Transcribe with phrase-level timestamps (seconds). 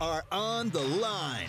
[0.00, 1.48] are on the line.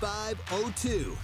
[0.00, 1.16] 888-382-7502.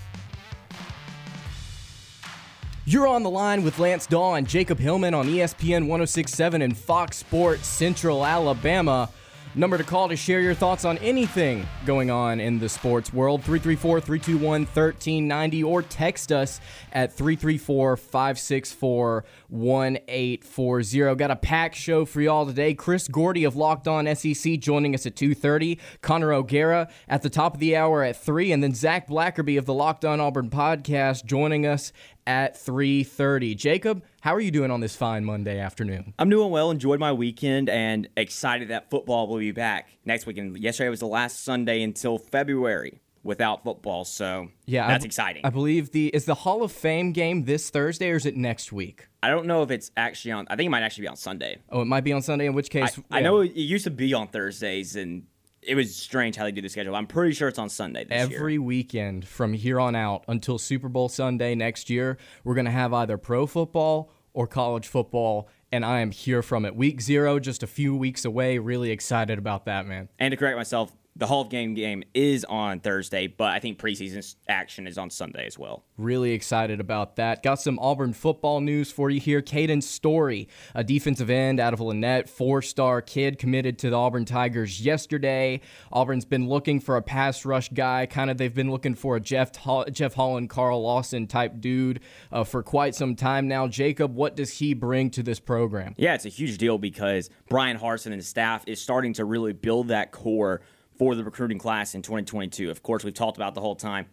[2.86, 7.18] You're on the line with Lance Dawe and Jacob Hillman on ESPN 1067 and Fox
[7.18, 9.10] Sports Central Alabama.
[9.56, 13.42] Number to call to share your thoughts on anything going on in the sports world
[13.42, 16.60] 334 321 1390 or text us
[16.92, 21.14] at 334 564 1840.
[21.16, 22.74] Got a packed show for y'all today.
[22.74, 25.80] Chris Gordy of Locked On SEC joining us at 2:30.
[26.00, 29.66] Connor O'Gara at the top of the hour at 3 and then Zac Blackerby of
[29.66, 31.92] the Locked On Auburn podcast joining us
[32.30, 33.56] at 3:30.
[33.56, 36.14] Jacob, how are you doing on this fine Monday afternoon?
[36.16, 36.70] I'm doing well.
[36.70, 40.56] Enjoyed my weekend and excited that football will be back next weekend.
[40.56, 45.44] Yesterday was the last Sunday until February without football, so Yeah, that's I, exciting.
[45.44, 48.72] I believe the is the Hall of Fame game this Thursday or is it next
[48.72, 49.08] week?
[49.24, 50.46] I don't know if it's actually on.
[50.48, 51.58] I think it might actually be on Sunday.
[51.68, 52.46] Oh, it might be on Sunday.
[52.46, 53.24] In which case, I yeah.
[53.24, 55.24] know it used to be on Thursdays, and
[55.62, 56.94] it was strange how they do the schedule.
[56.94, 58.38] I'm pretty sure it's on Sunday this year.
[58.38, 62.70] every weekend from here on out until Super Bowl Sunday next year, we're going to
[62.70, 66.76] have either pro football or college football, and I am here from it.
[66.76, 68.58] Week zero, just a few weeks away.
[68.58, 70.08] Really excited about that, man.
[70.18, 73.78] And to correct myself, the Hall of Game game is on Thursday, but I think
[73.78, 75.84] preseason action is on Sunday as well.
[75.98, 77.42] Really excited about that.
[77.42, 79.42] Got some Auburn football news for you here.
[79.42, 84.24] Caden Story, a defensive end out of Linden, four star kid committed to the Auburn
[84.24, 85.60] Tigers yesterday.
[85.92, 88.06] Auburn's been looking for a pass rush guy.
[88.06, 92.00] Kind of, they've been looking for a Jeff, Hol- Jeff Holland, Carl Lawson type dude
[92.30, 93.66] uh, for quite some time now.
[93.66, 95.94] Jacob, what does he bring to this program?
[95.98, 99.52] Yeah, it's a huge deal because Bryan Harsin and his staff is starting to really
[99.52, 100.62] build that core
[101.00, 102.70] for the recruiting class in 2022.
[102.70, 104.04] Of course, we've talked about the whole time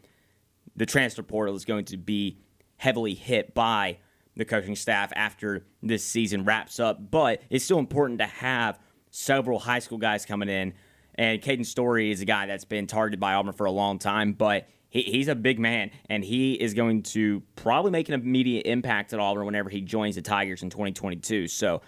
[0.77, 2.37] the transfer portal is going to be
[2.77, 3.97] heavily hit by
[4.37, 9.59] the coaching staff after this season wraps up, but it's still important to have several
[9.59, 10.73] high school guys coming in.
[11.15, 14.31] And Caden Story is a guy that's been targeted by Auburn for a long time,
[14.31, 18.65] but he, he's a big man, and he is going to probably make an immediate
[18.65, 21.49] impact at Auburn whenever he joins the Tigers in 2022.
[21.49, 21.81] So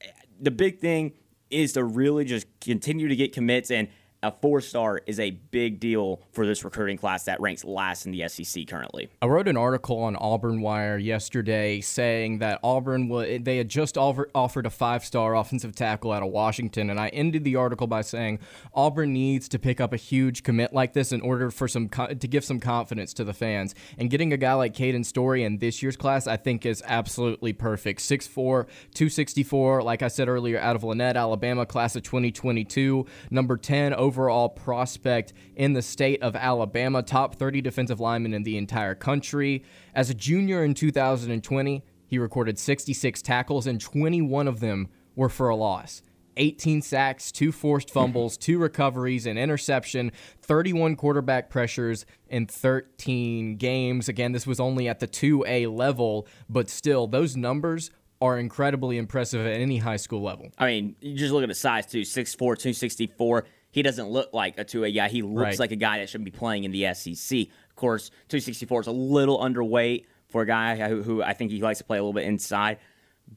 [0.00, 0.06] eh,
[0.38, 1.14] the big thing
[1.50, 3.88] is to really just continue to get commits and
[4.24, 8.12] a four star is a big deal for this recruiting class that ranks last in
[8.12, 9.10] the SEC currently.
[9.20, 13.98] I wrote an article on Auburn Wire yesterday saying that Auburn wa- they had just
[13.98, 18.38] offered a five-star offensive tackle out of Washington, and I ended the article by saying
[18.74, 22.28] Auburn needs to pick up a huge commit like this in order for some to
[22.28, 23.74] give some confidence to the fans.
[23.98, 27.52] And getting a guy like Caden Story in this year's class, I think, is absolutely
[27.52, 28.00] perfect.
[28.00, 28.64] 6'4",
[28.94, 34.48] 264, like I said earlier, out of Linden, Alabama, class of 2022, number 10 overall
[34.48, 39.64] prospect in the state of Alabama, top 30 defensive lineman in the entire country.
[39.92, 45.48] As a junior in 2020, he recorded 66 tackles, and 21 of them were for
[45.48, 46.00] a loss.
[46.36, 47.94] 18 sacks, two forced mhm.
[47.94, 54.08] fumbles, two recoveries, an interception, 31 quarterback pressures in 13 games.
[54.08, 59.44] Again, this was only at the 2A level, but still, those numbers are incredibly impressive
[59.44, 60.50] at any high school level.
[60.56, 63.44] I mean, you just look at the size too 6'4, 264.
[63.74, 65.08] He doesn't look like a 2A guy.
[65.08, 65.58] He looks Right.
[65.58, 67.40] like a guy that should be playing in the SEC.
[67.68, 71.60] Of course, 264 is a little underweight for a guy who, who I think he
[71.60, 72.78] likes to play a little bit inside,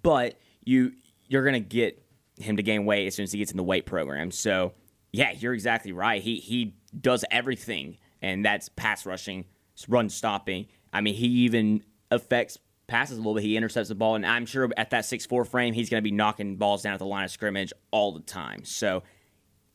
[0.03, 0.91] but you
[1.27, 2.03] you're gonna get
[2.39, 4.29] him to gain weight as soon as he gets in the weight program.
[4.29, 4.73] So
[5.11, 6.21] yeah, you're exactly right.
[6.21, 9.45] He he does everything, and that's pass rushing,
[9.87, 10.67] run stopping.
[10.93, 11.81] I mean, he even
[12.11, 13.43] affects passes a little bit.
[13.43, 16.07] He intercepts the ball, and I'm sure at that six four frame, he's going to
[16.07, 18.63] be knocking balls down at the line of scrimmage all the time.
[18.65, 19.01] So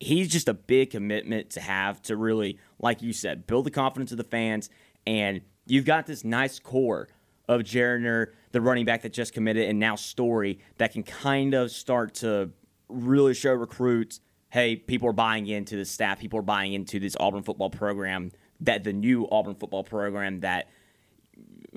[0.02, 4.10] he's just a big commitment to have to really, like you said, build the confidence
[4.10, 4.70] of the fans.
[5.06, 7.08] And you've got this nice core
[7.48, 11.70] of Jarner, the running back that just committed, and now Story that can kind of
[11.70, 12.50] start to
[12.88, 14.20] really show recruits
[14.52, 18.30] hey, people are buying into the staff, people are buying into this Auburn football program,
[18.60, 20.68] that the new Auburn football program that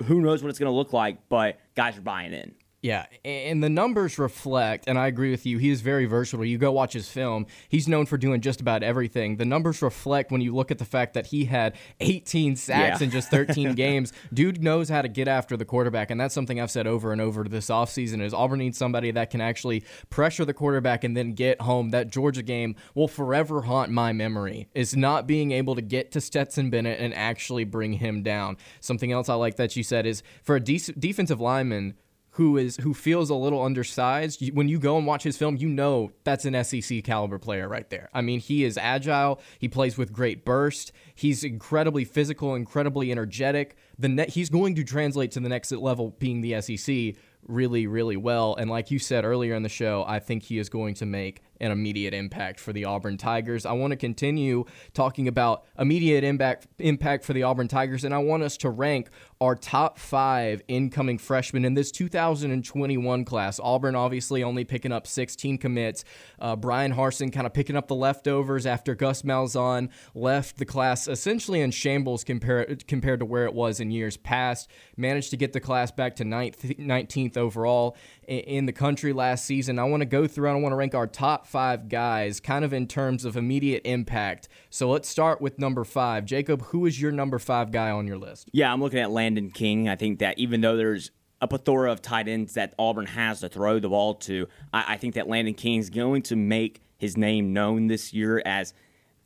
[0.04, 2.54] who knows what it's going to look like, but guys are buying in.
[2.86, 6.44] Yeah, and the numbers reflect, and I agree with you, he is very versatile.
[6.44, 9.38] You go watch his film, he's known for doing just about everything.
[9.38, 13.06] The numbers reflect when you look at the fact that he had 18 sacks Yeah.
[13.06, 14.12] in just 13 games.
[14.32, 17.20] Dude knows how to get after the quarterback, and that's something I've said over and
[17.20, 21.32] over this offseason is Auburn needs somebody that can actually pressure the quarterback and then
[21.32, 21.90] get home.
[21.90, 26.20] That Georgia game will forever haunt my memory, is not being able to get to
[26.20, 28.56] Stetson Bennett and actually bring him down.
[28.80, 31.94] Something else I like that you said is for a dec- defensive lineman,
[32.36, 34.46] who is who feels a little undersized.
[34.52, 37.88] When you go and watch his film, you know that's an SEC caliber player right
[37.88, 38.10] there.
[38.12, 39.40] I mean, he is agile.
[39.58, 40.92] He plays with great burst.
[41.14, 43.76] He's incredibly physical, incredibly energetic.
[43.98, 47.14] The net he's going to translate to the next level, being the SEC,
[47.48, 48.54] really, really well.
[48.56, 51.42] And like you said earlier in the show, I think he is going to make
[51.60, 53.64] an immediate impact for the Auburn Tigers.
[53.64, 58.18] I want to continue talking about immediate impact impact for the Auburn Tigers, and I
[58.18, 59.08] want us to rank
[59.40, 63.60] our top five incoming freshmen in this 2021 class.
[63.62, 66.04] Auburn obviously only picking up 16 commits.
[66.38, 71.06] Uh, Bryan Harsin kind of picking up the leftovers after Gus Malzahn left the class
[71.06, 74.70] essentially in shambles compared compared to where it was in years past.
[74.96, 77.96] Managed to get the class back to ninth, 19th overall
[78.26, 79.78] in the country last season.
[79.78, 82.64] I want to go through and I want to rank our top five guys kind
[82.64, 84.48] of in terms of immediate impact.
[84.70, 86.24] So let's start with number five.
[86.24, 88.48] Jacob, who is your number five guy on your list?
[88.52, 89.88] Yeah, I'm looking at Landen King.
[89.88, 93.48] I think that even though there's a plethora of tight ends that Auburn has to
[93.48, 97.16] throw the ball to, I, I think that Landen King is going to make his
[97.16, 98.72] name known this year as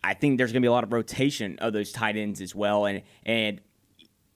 [0.03, 2.55] I think there's going to be a lot of rotation of those tight ends as
[2.55, 2.87] well.
[2.87, 3.61] And, and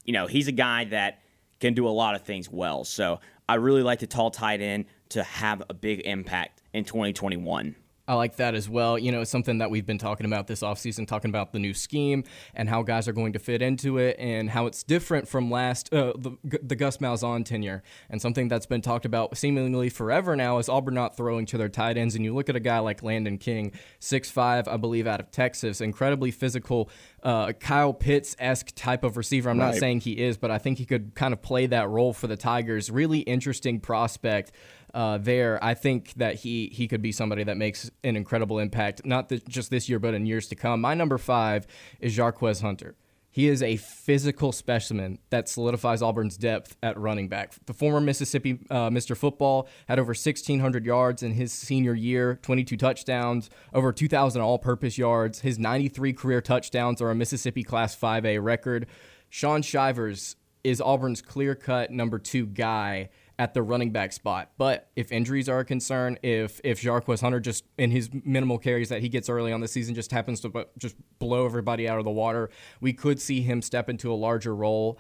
[0.05, 1.23] you know, he's a guy that
[1.61, 2.85] can do a lot of things well.
[2.85, 7.75] So I really like the tall tight end to have a big impact in 2021.
[8.07, 8.99] I like that as well.
[8.99, 11.73] You know, it's something that we've been talking about this offseason, talking about the new
[11.73, 12.25] scheme
[12.55, 15.93] and how guys are going to fit into it and how it's different from last,
[15.93, 17.83] uh, the, the Gus Malzahn tenure.
[18.11, 21.71] And something that's been talked about seemingly forever now is Auburn not throwing to their
[21.71, 22.15] tight ends.
[22.15, 25.81] And you look at a guy like Landen King, 6'5, I believe, out of Texas,
[25.81, 26.91] incredibly physical,
[27.23, 29.49] uh, Kyle Pitts esque type of receiver.
[29.49, 32.13] I'm not saying he is, but I think he could kind of play that role
[32.13, 32.91] for the Tigers.
[32.91, 34.53] Really interesting prospect
[34.95, 35.63] uh, there.
[35.63, 39.71] I think that he he could be somebody that makes an incredible impact, not just
[39.71, 40.81] this year, but in years to come.
[40.81, 41.67] My number five
[42.01, 42.95] is Jarquez Hunter.
[43.35, 47.53] He is a physical specimen that solidifies Auburn's depth at running back.
[47.67, 49.17] The former Mississippi uh, Mr.
[49.17, 54.97] Football had over 1,600 yards in his senior year, 22 touchdowns, over 2,000 all purpose
[54.97, 55.41] yards.
[55.41, 58.87] His 93 career touchdowns are a Mississippi Class 5A record.
[59.31, 63.09] Shaun Shivers is Auburn's clear cut number two guy
[63.39, 64.51] at the running back spot.
[64.59, 68.89] But if injuries are a concern, if if Jarquez Hunter just in his minimal carries
[68.91, 72.05] that he gets early on the season just happens to just blow everybody out of
[72.05, 72.51] the water,
[72.81, 74.99] we could see him step into a larger role.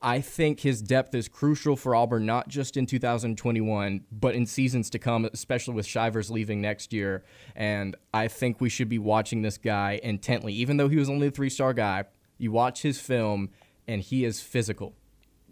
[0.00, 4.90] I think his depth is crucial for Auburn, not just in 2021, but in seasons
[4.90, 7.24] to come, especially with Shivers leaving next year.
[7.56, 10.52] And I think we should be watching this guy intently.
[10.54, 12.04] Even though he was only a three star guy,
[12.38, 13.50] you watch his film
[13.88, 14.94] and he is physical.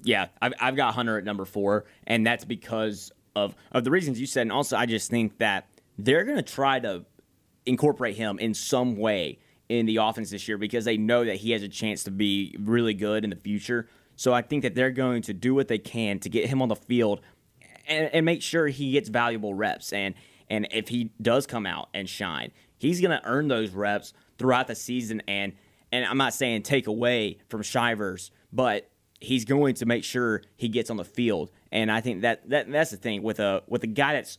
[0.03, 4.21] Yeah, I've, I've got Hunter at number four, and that's because of of the reasons
[4.21, 7.05] you said, and also I just think that they're going to try to
[7.65, 9.39] incorporate him in some way
[9.69, 12.55] in the offense this year because they know that he has a chance to be
[12.59, 13.89] really good in the future.
[14.15, 16.69] So I think that they're going to do what they can to get him on
[16.69, 17.21] the field
[17.87, 19.93] and, and make sure he gets valuable reps.
[19.93, 20.15] And
[20.49, 24.69] and if he does come out and shine, he's going to earn those reps throughout
[24.69, 25.23] the season.
[25.27, 25.53] And
[25.93, 28.91] and I'm not saying take away from Shivers, but
[29.21, 31.51] he's going to make sure he gets on the field.
[31.73, 34.39] And I think that, that that's the thing with a with a guy that's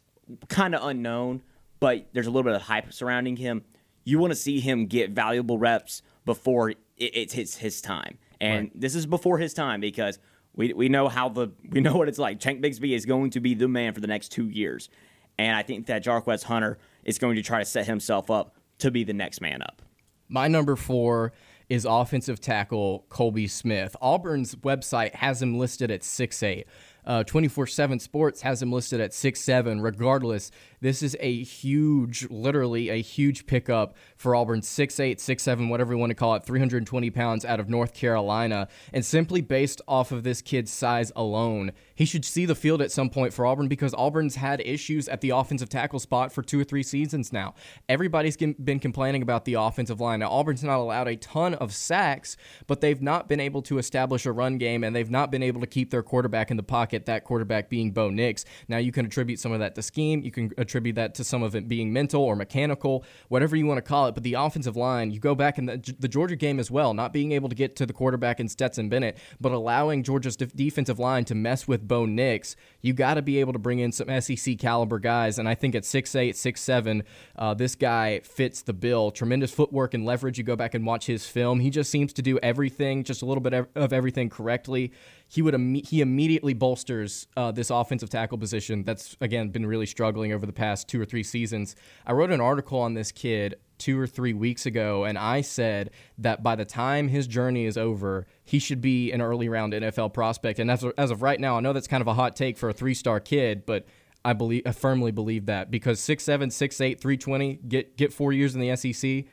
[0.50, 1.42] kind of unknown,
[1.80, 3.64] but there's a little bit of hype surrounding him.
[4.04, 8.18] You want to see him get valuable reps before it, it's his his time.
[8.40, 10.20] And this is before his time because
[10.56, 12.40] we, we know how the we know what it's like.
[12.40, 14.90] Tank Bigsby is going to be the man for the next two years,
[15.38, 18.92] and I think that Jarquez Hunter is going to try to set himself up to
[18.92, 19.82] be the next man up.
[20.30, 21.34] My number four
[21.70, 23.96] is offensive tackle Colby Smith.
[24.02, 26.66] Auburn's website has him listed at 6'8.
[27.06, 29.82] Uh, 24-7 Sports has him listed at 6'7.
[29.82, 34.62] Regardless, this is a huge, literally a huge pickup for Auburn.
[34.62, 38.68] 6'8, 6'7, whatever you want to call it, 320 pounds out of North Carolina.
[38.94, 42.92] And simply based off of this kid's size alone, he should see the field at
[42.92, 46.60] some point for Auburn because Auburn's had issues at the offensive tackle spot for two
[46.60, 47.56] or three seasons now.
[47.90, 50.20] Everybody's been complaining about the offensive line.
[50.20, 54.26] Now, Auburn's not allowed a ton of sacks, but they've not been able to establish
[54.26, 57.06] a run game and they've not been able to keep their quarterback in the pocket
[57.06, 58.46] that quarterback being Bo Nix.
[58.68, 61.44] Now you can attribute some of that to scheme, you can attribute that to some
[61.44, 64.14] of it being mental or mechanical, whatever you want to call it.
[64.14, 67.14] But the offensive line, you go back in the, the Georgia game as well, not
[67.14, 71.26] being able to get to the quarterback in Stetson Bennett, but allowing Georgia's defensive line
[71.26, 72.56] to mess with Bo Nix.
[72.82, 75.76] You got to be able to bring in some SEC caliber guys, and I think
[75.76, 77.04] at 6'8", 6'7",
[77.36, 79.12] uh, this guy fits the bill.
[79.12, 80.38] Tremendous footwork and leverage.
[80.38, 81.60] You go back and watch his film.
[81.60, 84.92] He just seems to do everything, just a little bit of everything correctly.
[85.28, 89.86] He would Im- he immediately bolsters uh, this offensive tackle position that's again been really
[89.86, 91.76] struggling over the past two or three seasons.
[92.06, 95.92] I wrote an article on this kid two or three weeks ago, and I said
[96.18, 100.14] that by the time his journey is over, he should be an early round NFL
[100.14, 100.60] prospect.
[100.60, 102.58] And as of, as of right now, I know that's kind of a hot take
[102.58, 103.86] for a three star kid, but
[104.26, 108.62] I believe I firmly believe that because 6'7", 6'8", 320, get get four years in
[108.62, 109.26] the SEC.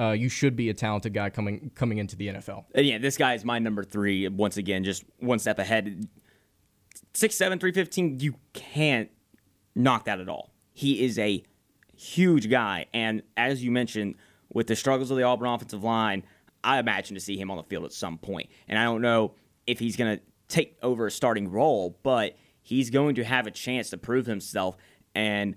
[0.00, 2.64] Uh, you should be a talented guy coming coming into the NFL.
[2.74, 4.26] And yeah, this guy is my number three.
[4.28, 6.08] Once again, just one step ahead.
[7.12, 8.18] Six seven three fifteen.
[8.20, 9.10] you can't
[9.74, 10.52] knock that at all.
[10.72, 11.44] He is a
[11.96, 14.14] huge guy, and as you mentioned,
[14.52, 16.22] with the struggles of the Auburn offensive line,
[16.64, 18.48] I imagine to see him on the field at some point.
[18.68, 19.34] And I don't know
[19.66, 23.50] if he's going to take over a starting role, but– he's going to have a
[23.50, 24.76] chance to prove himself.
[25.14, 25.56] And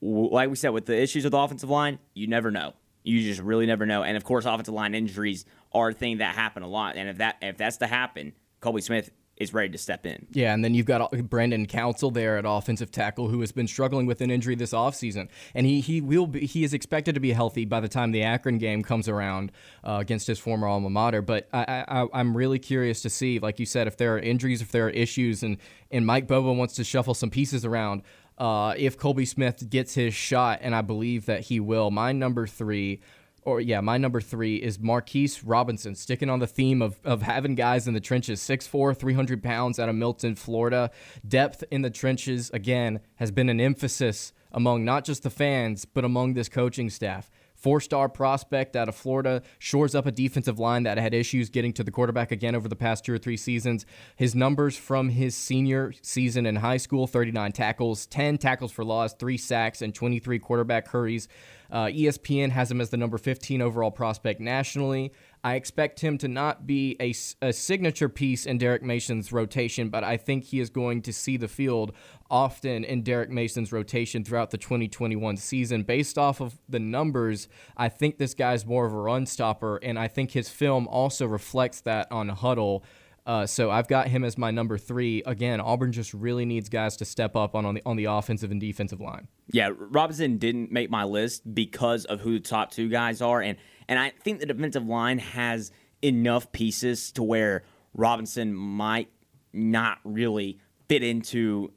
[0.00, 2.74] like we said, with the issues with the offensive line, you never know.
[3.02, 4.02] You just really never know.
[4.02, 6.96] And of course, offensive line injuries are a thing that happen a lot.
[6.96, 10.26] And if that if that's to happen, Colby Smith is ready to step in.
[10.32, 14.04] Yeah, and then you've got Brandon Council there at offensive tackle who has been struggling
[14.04, 15.28] with an injury this offseason.
[15.54, 18.22] And he he will be, he is expected to be healthy by the time the
[18.22, 19.50] Akron game comes around
[19.82, 21.22] uh, against his former alma mater.
[21.22, 24.60] But I, I I'm really curious to see, like you said, if there are injuries,
[24.60, 25.56] if there are issues, and
[25.90, 28.02] and Mike Bobo wants to shuffle some pieces around.
[28.40, 32.46] Uh, if Colby Smith gets his shot, and I believe that he will, my number
[32.46, 33.00] three
[33.42, 37.54] or yeah, my number three is Marquise Robinson, sticking on the theme of, of having
[37.54, 38.40] guys in the trenches.
[38.40, 40.90] 6'4, 300 pounds out of Milton, Florida.
[41.26, 46.04] Depth in the trenches, again, has been an emphasis among not just the fans, but
[46.04, 47.30] among this coaching staff.
[47.60, 51.74] Four star prospect out of Florida, shores up a defensive line that had issues getting
[51.74, 53.84] to the quarterback again over the past two or three seasons.
[54.16, 59.12] His numbers from his senior season in high school 39 tackles, 10 tackles for loss,
[59.12, 61.28] 3 sacks, and 23 quarterback hurries.
[61.70, 65.12] Uh, ESPN has him as the number 15 overall prospect nationally.
[65.42, 70.04] I expect him to not be a, a signature piece in Derek Mason's rotation, but
[70.04, 71.92] I think he is going to see the field
[72.30, 75.82] often in Derek Mason's rotation throughout the 2021 season.
[75.82, 79.98] Based off of the numbers, I think this guy's more of a run stopper, and
[79.98, 82.82] I think his film also reflects that on Hudl.
[83.26, 85.22] Uh, so I've got him as my number three.
[85.26, 88.50] Again, Auburn just really needs guys to step up on, on the on the offensive
[88.50, 89.28] and defensive line.
[89.52, 93.58] Yeah, Robinson didn't make my list because of who the top two guys are, and
[93.90, 95.70] and I think the defensive line has
[96.00, 99.10] enough pieces to where Robinson might
[99.52, 101.72] not really fit into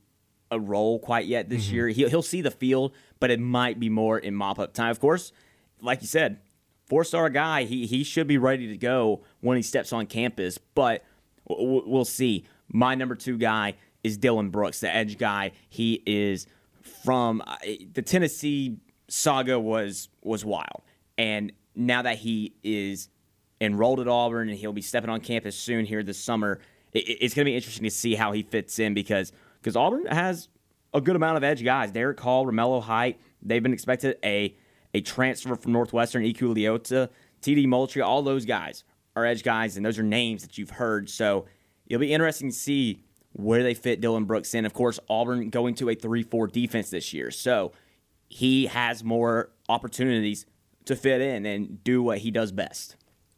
[0.50, 1.76] a role quite yet this mm-hmm.
[1.76, 1.88] year.
[1.90, 4.92] He'll he'll see the field, but it might be more in mop up time.
[4.92, 5.34] Of course,
[5.82, 6.40] like you said,
[6.86, 7.66] four star guy.
[7.66, 11.04] He he should be ready to go when he steps on campus, but
[11.46, 12.46] We'll see.
[12.72, 15.52] My number two guy is Dylan Brooks, the edge guy.
[15.70, 16.48] He is
[17.04, 17.58] from uh,
[17.94, 18.78] the Tennessee
[19.10, 20.84] saga was was wild,
[21.18, 23.10] and now that he is
[23.62, 26.60] enrolled at Auburn and he'll be stepping on campus soon here this summer,
[26.94, 30.50] it's going to be interesting to see how he fits in because because Auburn has
[30.94, 31.92] a good amount of edge guys.
[31.92, 34.56] Derek Hall, Romello Height, they've been expected a
[34.94, 37.10] a transfer from Northwestern, Eku Leota,
[37.42, 38.84] TD Moultrie, all those guys
[39.16, 41.10] are edge guys, and those are names that you've heard.
[41.10, 41.46] So
[41.88, 43.04] it'll be interesting to see
[43.34, 44.66] where they fit Dylan Brooks in.
[44.66, 47.32] Of course, Auburn going to a 3 4 defense this year.
[47.32, 47.72] So
[48.30, 50.46] he has more opportunities
[50.86, 52.96] to fit in and do what he does best.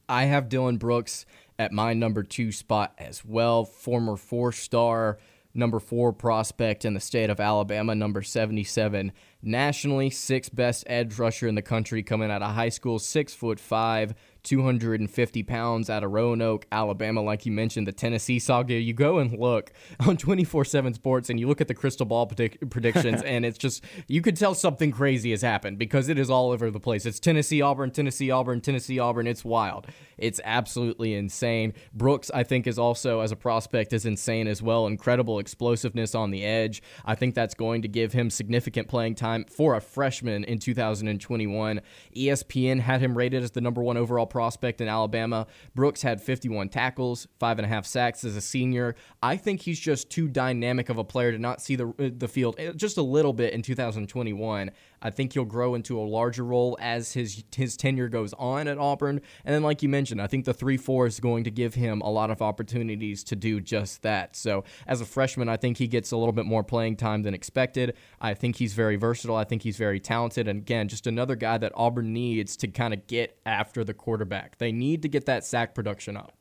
[0.08, 1.26] I have Dylan Brooks
[1.58, 3.66] at my number two spot as well.
[3.66, 5.18] Former four star,
[5.54, 9.12] number four prospect in the state of Alabama, number 77
[9.42, 13.60] nationally, sixth best edge rusher in the country coming out of high school, six foot
[13.60, 14.14] five,
[14.46, 17.22] 250 pounds out of Roanoke, Alabama.
[17.22, 18.76] Like you mentioned, the Tennessee saga.
[18.76, 22.28] You go and look on 24 7 Sports and you look at the crystal ball
[22.28, 26.30] predict- predictions, and it's just, you could tell something crazy has happened because it is
[26.30, 27.06] all over the place.
[27.06, 29.28] It's Tennessee, Auburn, Tennessee, Auburn, Tennessee, Auburn.
[29.28, 29.88] It's wild.
[30.18, 31.74] It's absolutely insane.
[31.94, 34.88] Brooks, I think, is also, as a prospect, is insane as well.
[34.88, 36.82] Incredible explosiveness on the edge.
[37.06, 41.82] I think that's going to give him significant playing time for a freshman in 2021.
[42.16, 45.48] ESPN had him rated as the number one overall prospect in Alabama.
[45.76, 48.94] Brooks had 51 tackles, five and a half sacks as a senior.
[49.24, 52.56] I think he's just too dynamic of a player to not see the the field
[52.58, 54.72] eh, just a little bit in 2021.
[55.06, 58.80] I think he'll grow into a larger role as his his tenure goes on at
[58.80, 59.22] Auburn.
[59.46, 62.02] And then, like you mentioned, I think the three four is going to give him
[62.02, 64.36] a lot of opportunities to do just that.
[64.36, 67.36] So as a freshman, I think he gets a little bit more playing time than
[67.36, 67.94] expected.
[68.20, 69.36] I think he's very versatile.
[69.36, 70.48] I think he's very talented.
[70.48, 74.58] And again, just another guy that Auburn needs to kind of get after the quarterback.
[74.58, 76.34] They need to get that sack production up.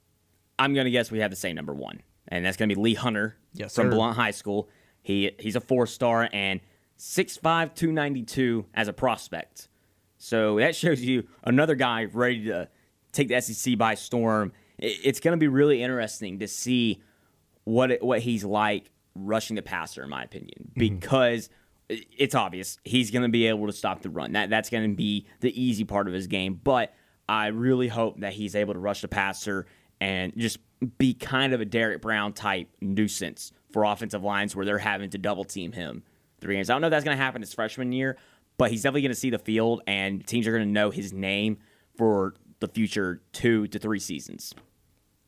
[0.59, 3.37] I'm gonna guess we have the same number one, and that's gonna be Lee Hunter
[3.52, 3.94] Yes, from sir.
[3.94, 4.71] Blount High School.
[5.02, 6.61] He he's a four star and
[7.04, 9.68] 6'5", 292 as a prospect.
[10.16, 12.68] So that shows you another guy ready to
[13.12, 14.52] take the SEC by storm.
[14.78, 17.02] It's going to be really interesting to see
[17.64, 20.80] what it, what he's like rushing the passer, in my opinion, mm-hmm.
[20.80, 21.50] because
[21.90, 24.32] it- it's obvious he's going to be able to stop the run.
[24.32, 26.58] That that's going to be the easy part of his game.
[26.64, 26.94] But
[27.28, 29.66] I really hope that he's able to rush the passer
[30.00, 30.58] and just
[30.96, 35.18] be kind of a Derrick Brown type nuisance for offensive lines where they're having to
[35.18, 36.02] double team him
[36.44, 36.70] three games.
[36.70, 38.16] I don't know if that's going to happen his freshman year,
[38.56, 41.12] but he's definitely going to see the field, and teams are going to know his
[41.12, 41.58] name
[41.96, 44.54] for the future two to three seasons.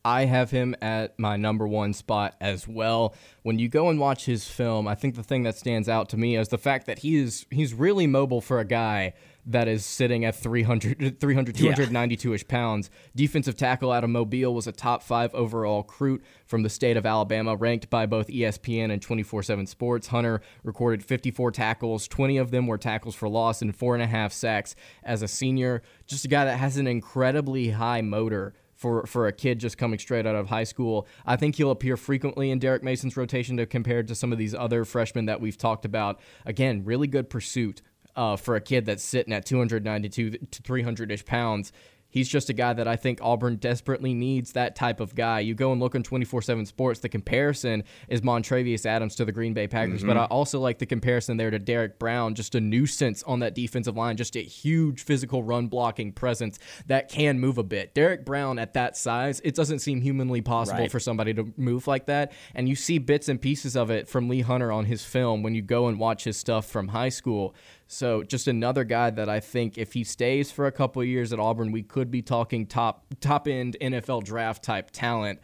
[0.05, 3.13] I have him at my number one spot as well.
[3.43, 6.17] When you go and watch his film, I think the thing that stands out to
[6.17, 9.13] me is the fact that he is he's really mobile for a guy
[9.47, 12.89] that is sitting at 300, 300 292-ish pounds.
[13.15, 17.05] Defensive tackle out of Mobile was a top five overall recruit from the state of
[17.05, 20.07] Alabama, ranked by both ESPN and 24-7 Sports.
[20.07, 24.07] Hunter recorded 54 tackles, 20 of them were tackles for loss and four and a
[24.07, 25.81] half sacks as a senior.
[26.05, 29.97] Just a guy that has an incredibly high motor for for a kid just coming
[29.99, 31.07] straight out of high school.
[31.25, 34.53] I think he'll appear frequently in Derek Mason's rotation to compared to some of these
[34.53, 36.19] other freshmen that we've talked about.
[36.45, 37.81] Again, really good pursuit
[38.17, 41.71] uh, for a kid that's sitting at 292 to 300 ish pounds.
[42.09, 45.41] He's just a guy that I think Auburn desperately needs that type of guy.
[45.41, 49.33] You go and look on 24 7 Sports, the comparison is Montravius Adams to the
[49.33, 52.61] Green Bay Packers, but I also like the comparison there to Derrick Brown, just a
[52.61, 57.57] nuisance on that defensive line, just a huge physical run blocking presence that can move
[57.57, 57.93] a bit.
[57.93, 60.91] Derrick Brown at that size, it doesn't seem humanly possible Right.
[60.91, 62.31] for somebody to move like that.
[62.55, 65.55] And you see bits and pieces of it from Lee Hunter on his film when
[65.55, 67.53] you go and watch his stuff from high school.
[67.87, 71.39] So just another guy that I think if he stays for a couple years at
[71.39, 75.39] Auburn, we could be talking top top end NFL draft type talent.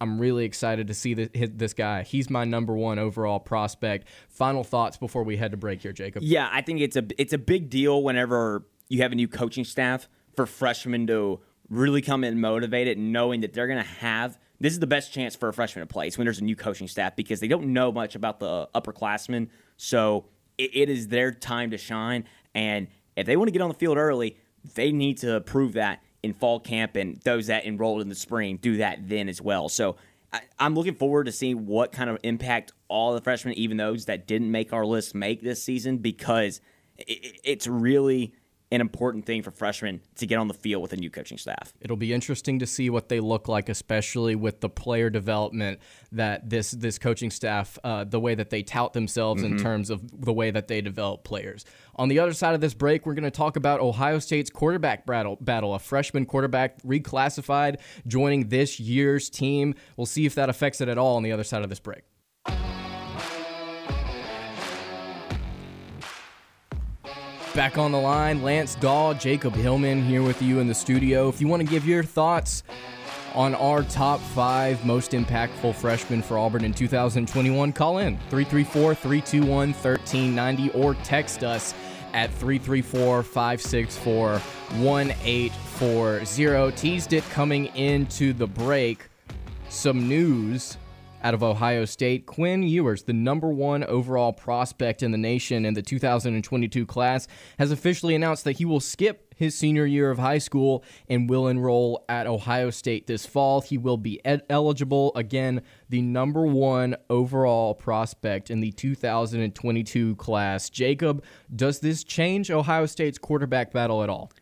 [0.00, 2.02] I'm really excited to see this, this guy.
[2.02, 4.08] He's my number one overall prospect.
[4.28, 6.22] Final thoughts before we head to break here, Jacob.
[6.22, 9.64] Yeah, I think it's a it's a big deal whenever you have a new coaching
[9.64, 14.72] staff for freshmen to really come in motivated, knowing that they're going to have this
[14.72, 16.06] is the best chance for a freshman to play.
[16.06, 19.48] It's when there's a new coaching staff because they don't know much about the upperclassmen,
[19.76, 20.26] so
[20.58, 22.24] it, it is their time to shine.
[22.54, 24.36] And if they want to get on the field early,
[24.74, 28.56] they need to prove that in fall camp, and those that enrolled in the spring
[28.56, 29.68] do that then as well.
[29.68, 29.96] So
[30.32, 34.06] I, I'm looking forward to seeing what kind of impact all the freshmen, even those
[34.06, 36.60] that didn't make our list, make this season because
[36.98, 38.34] it, it's really
[38.72, 41.72] an important thing for freshmen to get on the field with a new coaching staff.
[41.80, 45.78] It'll be interesting to see what they look like, especially with the player development
[46.12, 50.02] that this this coaching staff, uh, the way that they tout themselves in terms of
[50.24, 51.64] the way that they develop players.
[51.94, 55.06] On the other side of this break, we're going to talk about Ohio State's quarterback
[55.06, 55.36] battle.
[55.40, 57.76] Battle, a freshman quarterback reclassified,
[58.06, 59.74] joining this year's team.
[59.96, 61.16] We'll see if that affects it at all.
[61.16, 62.02] On the other side of this break.
[67.56, 71.30] Back on the line, Lance Dawe, Jacob Hillman here with you in the studio.
[71.30, 72.62] If you want to give your thoughts
[73.34, 79.72] on our top five most impactful freshmen for Auburn in 2021, call in 334 321
[79.72, 81.72] 1390 or text us
[82.12, 86.76] at 334 564 1840.
[86.76, 89.06] Teased it coming into the break.
[89.70, 90.76] Some news
[91.22, 92.26] out of Ohio State.
[92.26, 97.70] Quinn Ewers, the number one overall prospect in the nation in the 2022 class, has
[97.70, 102.04] officially announced that he will skip his senior year of high school and will enroll
[102.08, 103.60] at Ohio State this fall.
[103.60, 110.70] He will be ed- eligible again, the number one overall prospect in the 2022 class.
[110.70, 111.22] Jacob,
[111.54, 114.32] does this change Ohio State's quarterback battle at all?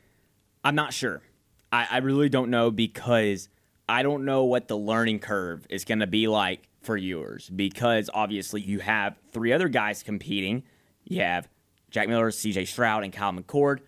[0.62, 1.22] I'm not sure.
[1.72, 3.48] I, I really don't know because
[3.88, 8.08] I don't know what the learning curve is going to be like for Ewers because
[8.12, 10.62] obviously you have three other guys competing.
[11.04, 11.48] You have
[11.90, 13.80] Jack Miller, CJ Stroud, and Kyle McCord.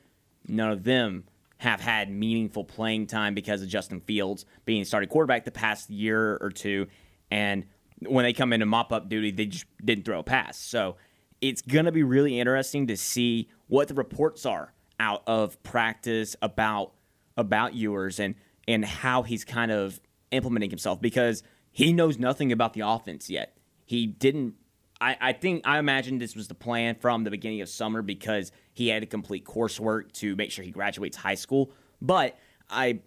[0.47, 1.25] None of them
[1.59, 6.37] have had meaningful playing time because of Justin Fields being started quarterback the past year
[6.41, 6.87] or two.
[7.31, 7.65] And
[8.01, 10.59] when they come into mop up duty, they just didn't throw a pass.
[10.59, 10.97] So
[11.41, 16.37] it's going to be really interesting to see what the reports are out of practice
[16.43, 16.93] about
[17.39, 18.35] about yours and
[18.69, 20.01] and how he's kind of
[20.31, 23.57] implementing himself because he knows nothing about the offense yet.
[23.85, 24.55] He didn't
[25.01, 28.51] I, I think I imagine this was the plan from the beginning of summer because
[28.73, 31.71] he had to complete coursework to make sure he graduates high school.
[32.01, 32.39] But
[32.71, 33.01] I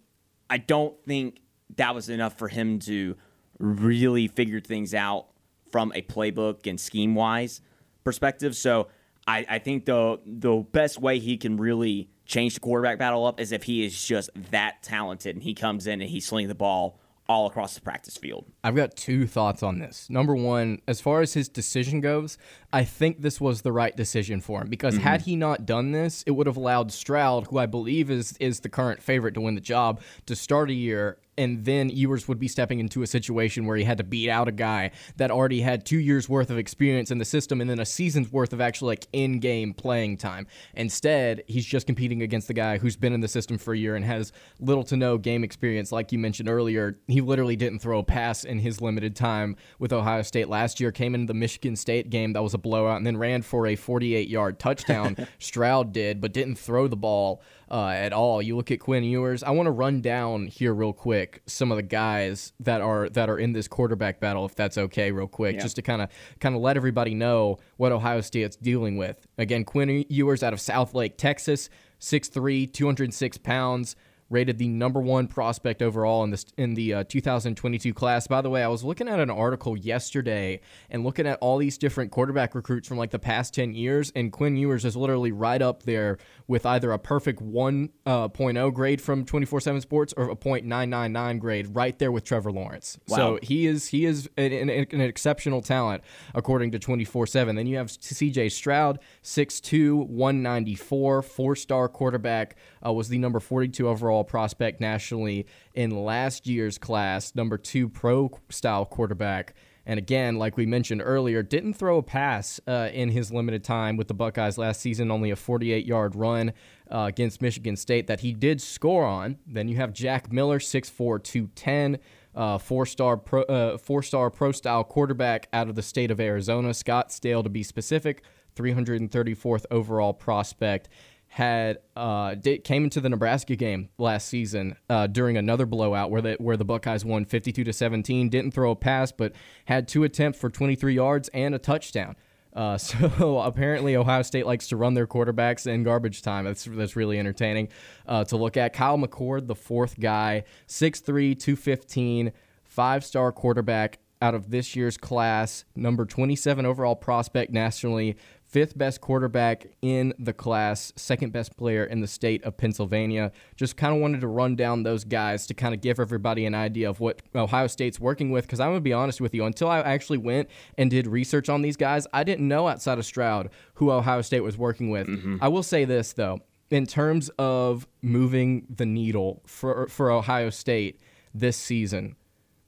[0.50, 1.40] I don't think
[1.78, 3.16] that was enough for him to
[3.60, 5.28] really figure things out
[5.72, 7.62] from a playbook and scheme wise
[8.04, 8.56] perspective.
[8.56, 8.88] So
[9.28, 13.40] I, I think the the best way he can really change the quarterback battle up
[13.40, 16.56] is if he is just that talented and he comes in and he's slinging the
[16.56, 18.46] ball all across the practice field.
[18.64, 20.10] I've got two thoughts on this.
[20.10, 22.40] Number one, as far as his decision goes,
[22.74, 25.04] I think this was the right decision for him because mm-hmm.
[25.04, 28.62] had he not done this, it would have allowed Stroud, who I believe is is
[28.62, 32.38] the current favorite to win the job, to start a year and then Ewers would
[32.38, 35.62] be stepping into a situation where he had to beat out a guy that already
[35.62, 38.60] had two years worth of experience in the system and then a season's worth of
[38.60, 40.46] actual like in-game playing time.
[40.74, 43.96] Instead, he's just competing against the guy who's been in the system for a year
[43.96, 45.94] and has little to no game experience.
[45.94, 49.94] Like you mentioned earlier, he literally didn't throw a pass in his limited time with
[49.94, 50.92] Ohio State last year.
[50.92, 53.78] Came into the Michigan State game that was a blowout and then ran for a
[53.78, 55.16] 48-yard touchdown.
[55.40, 57.42] Stroud did, but didn't throw the ball
[57.72, 58.42] uh, at all.
[58.42, 59.44] You look at Quinn Ewers.
[59.44, 63.30] I want to run down here real quick some of the guys that are that
[63.30, 65.62] are in this quarterback battle, if that's okay, real quick, yeah.
[65.62, 69.28] just to kind of kind of let everybody know what Ohio State's dealing with.
[69.38, 73.96] Again, Quinn Ewers out of Southlake, Texas, 6'3", 206 pounds
[74.30, 78.28] rated the number one prospect overall in this in the uh, 2022 class.
[78.28, 81.78] By the way, I was looking at an article yesterday and looking at all these
[81.78, 85.62] different quarterback recruits from like the past 10 years, and Quinn Ewers is literally right
[85.62, 91.40] up there with either a perfect 1.0 uh, grade from 24/7 Sports or a .999
[91.40, 93.00] grade, right there with Trevor Lawrence.
[93.08, 93.18] Wow.
[93.18, 97.56] So he is he is an, an, an exceptional talent according to 24/7.
[97.56, 98.50] Then you have C.J.
[98.50, 105.46] Stroud, 6'2", 194, four star quarterback, uh, was the number 42 overall overall prospect nationally
[105.74, 109.54] in last year's class, number two pro style quarterback.
[109.86, 113.98] And again, like we mentioned earlier, didn't throw a pass uh, in his limited time
[113.98, 116.54] with the Buckeyes last season, only a 48 yard run
[116.92, 119.38] uh, against Michigan State that he did score on.
[119.48, 121.98] Then you have Jack Miller, 6'4, 210.
[122.36, 127.50] Uh, four-star pro, uh, four-star pro-style quarterback out of the state of Arizona, Scottsdale to
[127.50, 128.24] be specific,
[128.56, 130.90] 334th overall prospect
[131.30, 136.34] had uh, came into the Nebraska game last season uh, during another blowout where the
[136.40, 138.30] where the Buckeyes won 52 to 17.
[138.30, 139.34] Didn't throw a pass, but
[139.66, 142.16] had two attempts for 23 yards and a touchdown.
[142.52, 146.46] Uh, so apparently Ohio State likes to run their quarterbacks in garbage time.
[146.46, 147.70] That's that's really entertaining
[148.08, 148.74] uh, to look at.
[148.74, 152.32] Kyle McCord, the fourth guy, 6'3", 215,
[152.64, 158.18] five-star quarterback out of this year's class, number 27 overall prospect nationally,
[158.50, 163.32] fifth best quarterback in the class, second best player in the state of Pennsylvania.
[163.56, 166.56] Just kind of wanted to run down those guys to kind of give everybody an
[166.56, 168.46] idea of what Ohio State's working with.
[168.46, 171.48] Because I'm going to be honest with you, until I actually went and did research
[171.48, 175.08] on these guys, I didn't know outside of Stroud who Ohio State was working with.
[175.08, 175.38] Mm-hmm.
[175.42, 176.40] I will say this, though.
[176.72, 181.00] In terms of moving the needle for, for Ohio State
[181.34, 182.16] this season,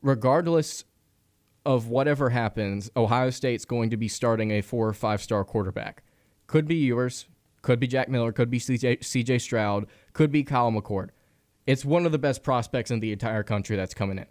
[0.02, 0.86] regardless
[1.66, 6.04] of whatever happens, Ohio State's going to be starting a four or five star quarterback.
[6.48, 7.28] Could be Ewers,
[7.62, 11.10] could be Jack Miller, could be CJ, Stroud, could be Kyle McCord.
[11.68, 14.26] It's one of the best prospects in the entire country that's coming in.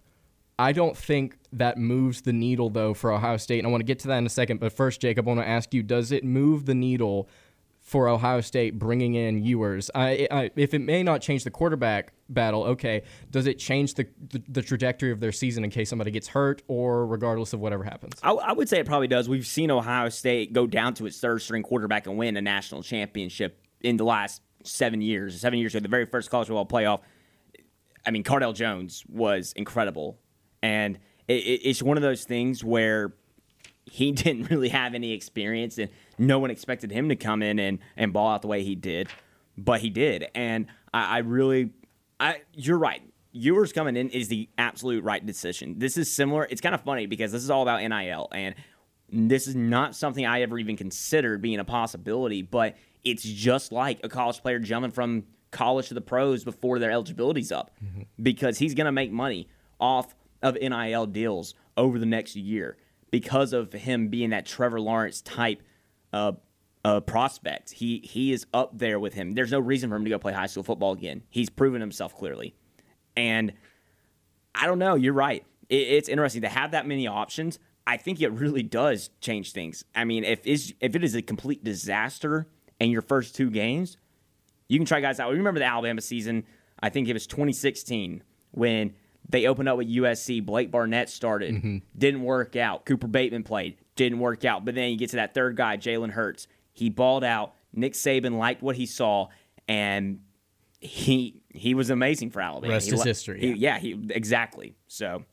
[0.58, 3.60] I don't think that moves the needle, though, for Ohio State.
[3.60, 4.60] And I want to get to that in a second.
[4.60, 7.30] But first, Jacob, I want to ask you does it move the needle
[7.90, 9.90] for Ohio State bringing in Ewers.
[9.96, 14.06] I, I, if it may not change the quarterback battle, okay, does it change the,
[14.28, 17.82] the, the trajectory of their season in case somebody gets hurt or regardless of whatever
[17.82, 18.14] happens?
[18.22, 19.28] I, I, would say it probably does.
[19.28, 22.84] We've seen Ohio State go down to its third string quarterback and win a national
[22.84, 25.40] championship in the last seven years.
[25.40, 27.00] Seven years ago, the very first college football playoff.
[28.06, 30.16] I mean, Cardale Jones was incredible,
[30.62, 33.14] and it, it's one of those things where
[33.90, 35.90] he didn't really have any experience and
[36.20, 39.08] no one expected him to come in and, and ball out the way he did,
[39.56, 40.28] but he did.
[40.34, 41.70] And I, I really,
[42.20, 43.02] I you're right.
[43.32, 45.78] Ewers coming in is the absolute right decision.
[45.78, 46.46] This is similar.
[46.50, 48.54] It's kind of funny because this is all about NIL, and
[49.10, 54.00] this is not something I ever even considered being a possibility, but it's just like
[54.04, 58.02] a college player jumping from college to the pros before their eligibility's up mm-hmm.
[58.22, 59.48] because he's going to make money
[59.80, 62.76] off of NIL deals over the next year
[63.10, 65.62] because of him being that Trevor Lawrence type
[66.12, 67.72] uh, prospect.
[67.72, 69.32] He he is up there with him.
[69.32, 71.22] There's no reason for him to go play high school football again.
[71.28, 72.54] He's proven himself clearly,
[73.16, 73.52] and
[74.54, 74.94] I don't know.
[74.94, 75.44] You're right.
[75.68, 77.58] It, it's interesting to have that many options.
[77.86, 79.84] I think it really does change things.
[79.94, 82.46] I mean, if is if it is a complete disaster
[82.78, 83.96] in your first two games,
[84.68, 85.32] you can try guys out.
[85.32, 86.44] Remember the Alabama season?
[86.82, 88.94] I think it was 2016 when
[89.30, 90.44] they opened up with USC.
[90.44, 91.78] Blake Barnett started, mm-hmm.
[91.96, 92.84] didn't work out.
[92.84, 94.64] Cooper Bateman played, didn't work out.
[94.64, 96.46] But then you get to that third guy, Jalen Hurts.
[96.72, 97.54] He balled out.
[97.72, 99.28] Nick Saban liked what he saw,
[99.68, 100.20] and
[100.80, 102.74] he he was amazing for Alabama.
[102.74, 103.40] Rest he, is history.
[103.40, 104.74] He, yeah, he exactly.
[104.88, 105.24] So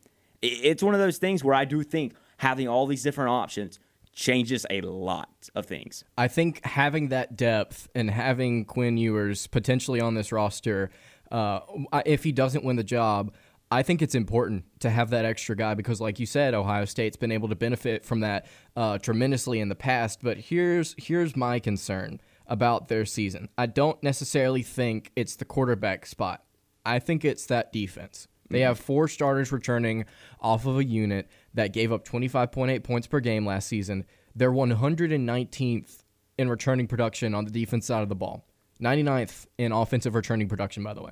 [0.42, 3.80] it's one of those things where I do think having all these different options
[4.14, 6.04] changes a lot of things.
[6.18, 10.90] I think having that depth and having Quinn Ewers potentially on this roster,
[11.32, 11.60] uh,
[12.06, 13.34] if he doesn't win the job,
[13.70, 17.18] I think it's important to have that extra guy because, like you said, Ohio State's
[17.18, 20.20] been able to benefit from that uh, tremendously in the past.
[20.24, 23.50] But here's here's my concern about their season.
[23.58, 26.44] I don't necessarily think it's the quarterback spot.
[26.86, 28.30] I think it's that defense.
[28.50, 30.06] They have four starters returning
[30.40, 34.06] off of a unit that gave up 25.8 points per game last season.
[34.36, 36.04] They're 119th
[36.38, 38.48] in returning production on the defense side of the ball,
[38.82, 41.12] 99th in offensive returning production, by the way.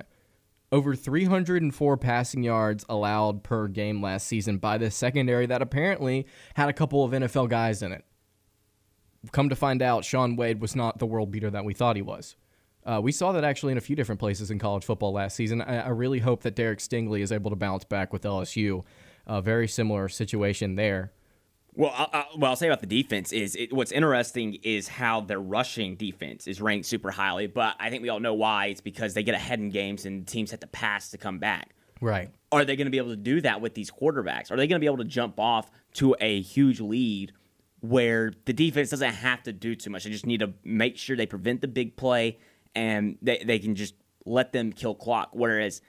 [0.76, 6.68] Over 304 passing yards allowed per game last season by this secondary that apparently had
[6.68, 8.04] a couple of NFL guys in it.
[9.32, 12.02] Come to find out, Shaun Wade was not the world beater that we thought he
[12.02, 12.36] was.
[12.84, 15.62] Uh, we saw that actually in a few different places in college football last season.
[15.62, 18.84] I, I really hope that Derek Stingley is able to bounce back with LSU.
[19.26, 21.10] A very similar situation there.
[21.76, 25.20] Well, I, I, what I'll say about the defense is it, what's interesting is how
[25.20, 28.66] their rushing defense is ranked super highly, but I think we all know why.
[28.66, 31.74] It's because they get ahead in games and teams have to pass to come back.
[32.00, 32.30] Right.
[32.50, 34.50] Are they going to be able to do that with these quarterbacks?
[34.50, 37.32] Are they going to be able to jump off to a huge lead
[37.80, 40.04] where the defense doesn't have to do too much?
[40.04, 42.38] They just need to make sure they prevent the big play
[42.74, 45.30] and they, they can just let them kill clock.
[45.32, 45.82] Whereas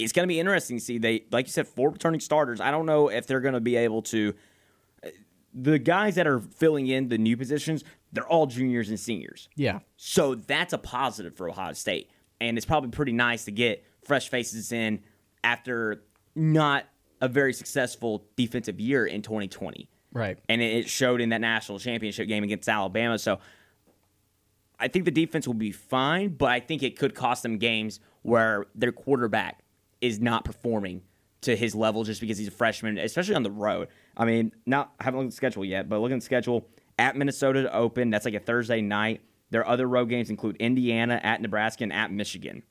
[0.00, 2.60] it's going to be interesting to see they, like you said, four returning starters.
[2.60, 4.34] I don't know if they're going to be able to.
[5.54, 9.48] The guys that are filling in the new positions, they're all juniors and seniors.
[9.54, 9.80] Yeah.
[9.96, 12.10] So that's a positive for Ohio State.
[12.40, 15.00] And it's probably pretty nice to get fresh faces in
[15.42, 16.02] after
[16.34, 16.84] not
[17.20, 19.88] a very successful defensive year in 2020.
[20.12, 20.38] Right.
[20.48, 23.18] And it showed in that national championship game against Alabama.
[23.18, 23.38] So
[24.78, 28.00] I think the defense will be fine, but I think it could cost them games
[28.22, 29.60] where their quarterback
[30.00, 31.02] is not performing
[31.44, 33.88] to his level just because he's a freshman, especially on the road.
[34.16, 36.68] I mean, not I haven't looked at the schedule yet, but looking at the schedule
[36.98, 39.22] at Minnesota to open, that's like a Thursday night.
[39.50, 42.62] Their other road games include Indiana, at Nebraska, and at Michigan.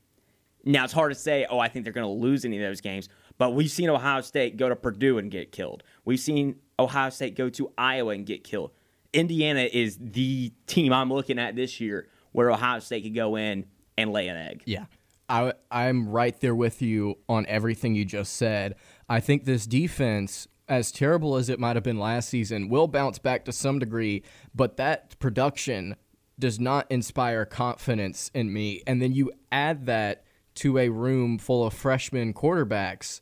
[0.66, 2.82] Now it's hard to say, oh, I think they're going to lose any of those
[2.82, 5.84] games, but we've seen Ohio State go to Purdue and get killed.
[6.06, 8.72] We've seen Ohio State go to Iowa and get killed.
[9.12, 13.66] Indiana is the team I'm looking at this year where Ohio State could go in
[13.98, 14.64] and lay an egg.
[14.66, 14.86] Yeah.
[15.34, 18.76] I, I'm right there with you on everything you just said.
[19.10, 23.18] I think this defense, as terrible as it might have been last season, will bounce
[23.18, 24.22] back to some degree,
[24.54, 25.96] but that production
[26.38, 28.84] does not inspire confidence in me.
[28.86, 30.24] And then you add that
[30.56, 33.20] to a room full of freshman quarterbacks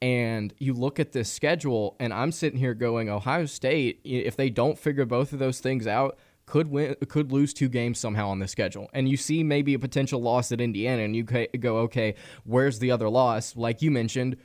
[0.00, 4.48] and you look at this schedule and I'm sitting here going Ohio State if they
[4.48, 6.18] don't figure both of those things out
[6.48, 9.78] could win could lose two games somehow on the schedule and you see maybe a
[9.78, 14.36] potential loss at Indiana and you go okay where's the other loss like you mentioned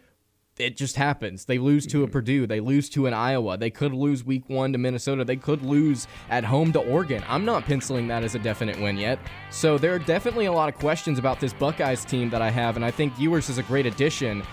[0.59, 1.45] it just happens.
[1.45, 2.11] They lose to a mm-hmm.
[2.11, 2.45] Purdue.
[2.45, 3.57] They lose to an Iowa.
[3.57, 5.25] They could lose week one to Minnesota.
[5.25, 7.23] They could lose at home to Oregon.
[7.27, 9.17] I'm not penciling that as a definite win yet.
[9.49, 12.75] So there are definitely a lot of questions about this Buckeyes team that I have,
[12.75, 14.43] and I think Ewers is a great addition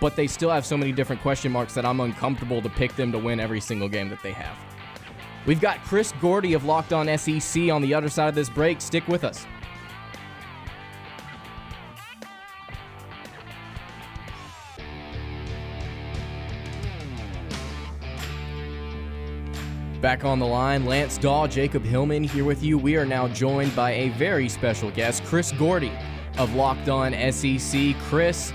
[0.00, 3.12] but they still have so many different question marks that I'm uncomfortable to pick them
[3.12, 4.56] to win every single game that they have.
[5.46, 8.80] We've got Chris Gordy of Locked On SEC on the other side of this break.
[8.80, 9.46] Stick with us.
[20.00, 22.76] Back on the line, Lance Dawe, Jacob Hillman here with you.
[22.76, 25.92] We are now joined by a very special guest, Chris Gordy
[26.38, 27.96] of Locked On SEC.
[28.02, 28.52] Chris,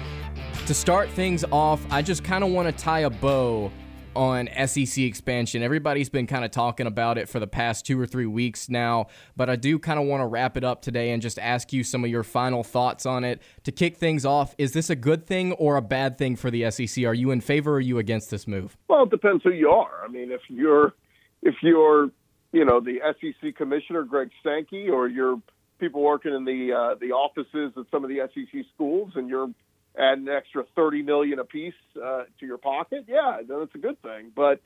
[0.66, 3.72] to start things off, I just kind of want to tie a bow
[4.16, 5.64] on SEC expansion.
[5.64, 9.08] Everybody's been kind of talking about it for the past two or three weeks now,
[9.36, 11.84] but I do kind of want to wrap it up today and just ask you
[11.84, 13.42] some of your final thoughts on it.
[13.64, 16.70] To kick things off, is this a good thing or a bad thing for the
[16.72, 17.04] SEC?
[17.06, 18.78] Are you in favor or are you against this move?
[18.88, 20.04] Well, it depends who you are.
[20.04, 20.94] I mean, if you're
[21.42, 22.10] if you're
[22.52, 25.42] you know the SEC commissioner Greg Sankey or you're
[25.80, 29.50] people working in the uh, the offices at some of the SEC schools and you're
[29.98, 34.02] add an extra thirty million apiece uh, to your pocket, yeah, then it's a good
[34.02, 34.32] thing.
[34.36, 34.62] But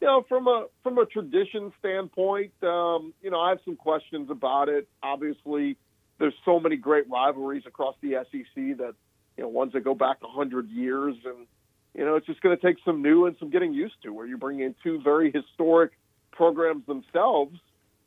[0.00, 4.30] you know, from a from a tradition standpoint, um, you know, I have some questions
[4.30, 4.88] about it.
[5.02, 5.76] Obviously,
[6.18, 8.94] there's so many great rivalries across the SEC that
[9.36, 11.46] you know ones that go back a hundred years, and
[11.94, 14.10] you know, it's just going to take some new and some getting used to.
[14.10, 15.92] Where you bring in two very historic
[16.32, 17.58] programs themselves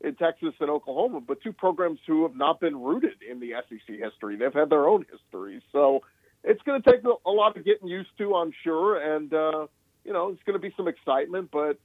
[0.01, 3.95] in Texas and Oklahoma, but two programs who have not been rooted in the SEC
[3.99, 4.35] history.
[4.35, 6.01] They've had their own histories, so
[6.43, 9.67] it's going to take a lot of getting used to, I'm sure, and uh,
[10.03, 11.49] you know, it's going to be some excitement.
[11.51, 11.77] But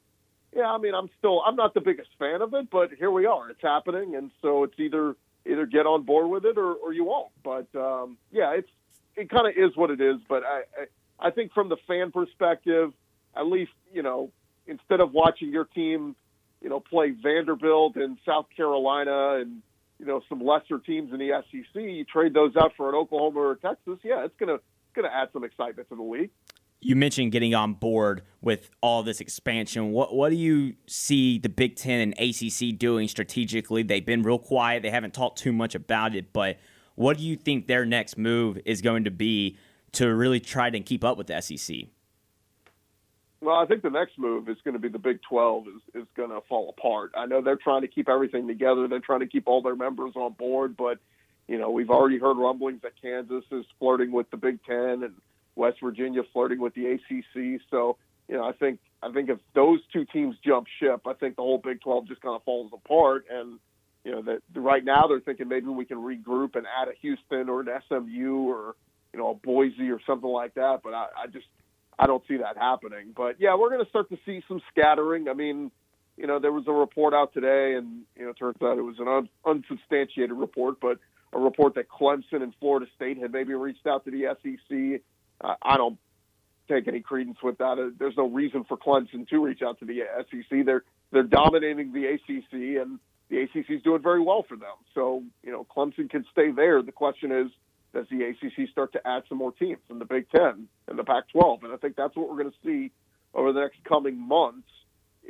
[0.55, 3.27] yeah, I mean, I'm still I'm not the biggest fan of it, but here we
[3.27, 3.51] are.
[3.51, 5.17] It's happening, and so it's either
[5.47, 7.31] either get on board with it or, or you won't.
[7.43, 8.71] But um, yeah, it's
[9.17, 10.17] it kind of is what it is.
[10.29, 10.63] But I,
[11.21, 12.93] I I think from the fan perspective,
[13.37, 14.31] at least you know
[14.69, 16.15] instead of watching your team,
[16.61, 19.63] you know, play Vanderbilt and South Carolina and
[19.99, 23.41] you know some lesser teams in the SEC, you trade those out for an Oklahoma
[23.41, 23.99] or Texas.
[24.03, 24.59] Yeah, it's gonna
[24.95, 26.31] gonna add some excitement to the league
[26.81, 29.91] you mentioned getting on board with all this expansion.
[29.91, 33.83] What what do you see the Big Ten and ACC doing strategically?
[33.83, 34.83] They've been real quiet.
[34.83, 36.33] They haven't talked too much about it.
[36.33, 36.59] But
[36.95, 39.59] what do you think their next move is going to be
[39.93, 41.77] to really try to keep up with the SEC?
[43.41, 46.09] Well, I think the next move is going to be the Big 12 is, is
[46.17, 47.13] going to fall apart.
[47.17, 48.89] I know they're trying to keep everything together.
[48.89, 50.99] They're trying to keep all their members on board, but
[51.47, 55.15] you know we've already heard rumblings that Kansas is flirting with the Big Ten and
[55.59, 57.61] West Virginia flirting with the ACC.
[57.71, 57.97] So,
[58.29, 61.43] you know, I think I think if those two teams jump ship, I think the
[61.43, 63.27] whole Big 12 just kind of falls apart.
[63.31, 63.59] And
[64.05, 67.49] you know, that right now they're thinking maybe we can regroup and add a Houston
[67.49, 68.75] or an SMU or
[69.13, 70.81] you know a Boise or something like that.
[70.83, 71.47] But I, I just
[71.99, 73.13] I don't see that happening.
[73.17, 75.29] But yeah, we're going to start to see some scattering.
[75.29, 75.71] I mean,
[76.17, 78.83] you know, there was a report out today, and you know, it turns out it
[78.83, 80.99] was an un- unsubstantiated report, but
[81.33, 85.03] a report that Clemson and Florida State had maybe reached out to the SEC
[85.41, 85.99] I don't
[86.69, 87.79] take any credence with that.
[87.79, 90.65] Uh, there's no reason for Clemson to reach out to the SEC.
[90.65, 92.99] They're they're dominating the ACC, and
[93.31, 94.75] the ACC is doing very well for them.
[94.95, 96.83] So you know, Clemson can stay there.
[96.83, 97.51] The question is,
[97.95, 101.05] does the ACC start to add some more teams in the Big Ten and the
[101.05, 101.65] Pac-12?
[101.65, 102.93] And I think that's what we're going to see
[103.35, 104.69] over the next coming months.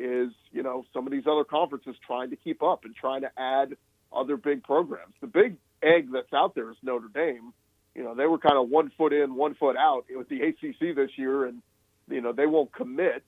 [0.01, 3.31] Is you know some of these other conferences trying to keep up and trying to
[3.37, 3.77] add
[4.13, 5.15] other big programs.
[5.21, 7.53] The big egg that's out there is Notre Dame
[7.99, 10.95] you know, they were kind of one foot in, one foot out with the ACC
[10.95, 11.61] this year, and
[12.09, 13.25] you know they won't commit.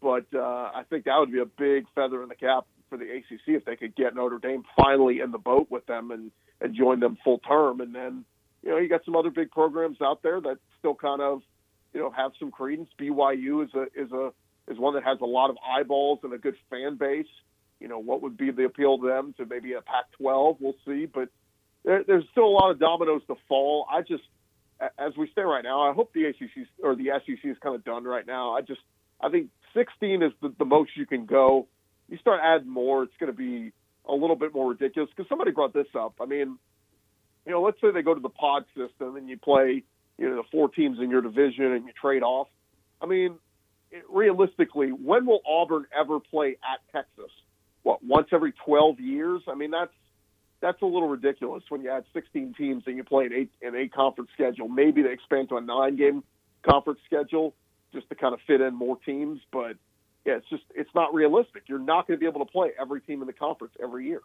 [0.00, 3.04] But uh, I think that would be a big feather in the cap for the
[3.04, 6.30] ACC if they could get Notre Dame finally in the boat with them and
[6.62, 7.82] and join them full term.
[7.82, 8.24] And then
[8.64, 11.42] you know you got some other big programs out there that still kind of
[11.92, 12.88] you know have some credence.
[12.98, 14.32] BYU is a is a
[14.70, 17.26] is one that has a lot of eyeballs and a good fan base.
[17.80, 20.56] You know what would be the appeal to them to maybe a Pac-12?
[20.60, 21.28] We'll see, but
[21.84, 23.86] there, there's still a lot of dominoes to fall.
[23.90, 24.22] I just,
[24.98, 27.84] as we stand right now, I hope the ACC or the SEC is kind of
[27.84, 28.56] done right now.
[28.56, 28.80] I just,
[29.20, 31.68] I think 16 is the, the most you can go.
[32.08, 33.72] You start adding more, it's going to be
[34.08, 35.10] a little bit more ridiculous.
[35.14, 36.14] Because somebody brought this up.
[36.20, 36.58] I mean,
[37.46, 39.82] you know, let's say they go to the pod system and you play,
[40.18, 42.48] you know, the four teams in your division and you trade off.
[43.00, 43.36] I mean,
[43.90, 47.30] it, realistically, when will Auburn ever play at Texas?
[47.82, 49.42] What once every 12 years?
[49.48, 49.92] I mean, that's
[50.60, 53.74] that's a little ridiculous when you add 16 teams and you play an eight an
[53.74, 54.68] eight conference schedule.
[54.68, 56.24] Maybe they expand to a nine game
[56.62, 57.54] conference schedule
[57.92, 59.76] just to kind of fit in more teams, but
[60.24, 61.64] yeah, it's just it's not realistic.
[61.66, 64.20] You're not going to be able to play every team in the conference every year.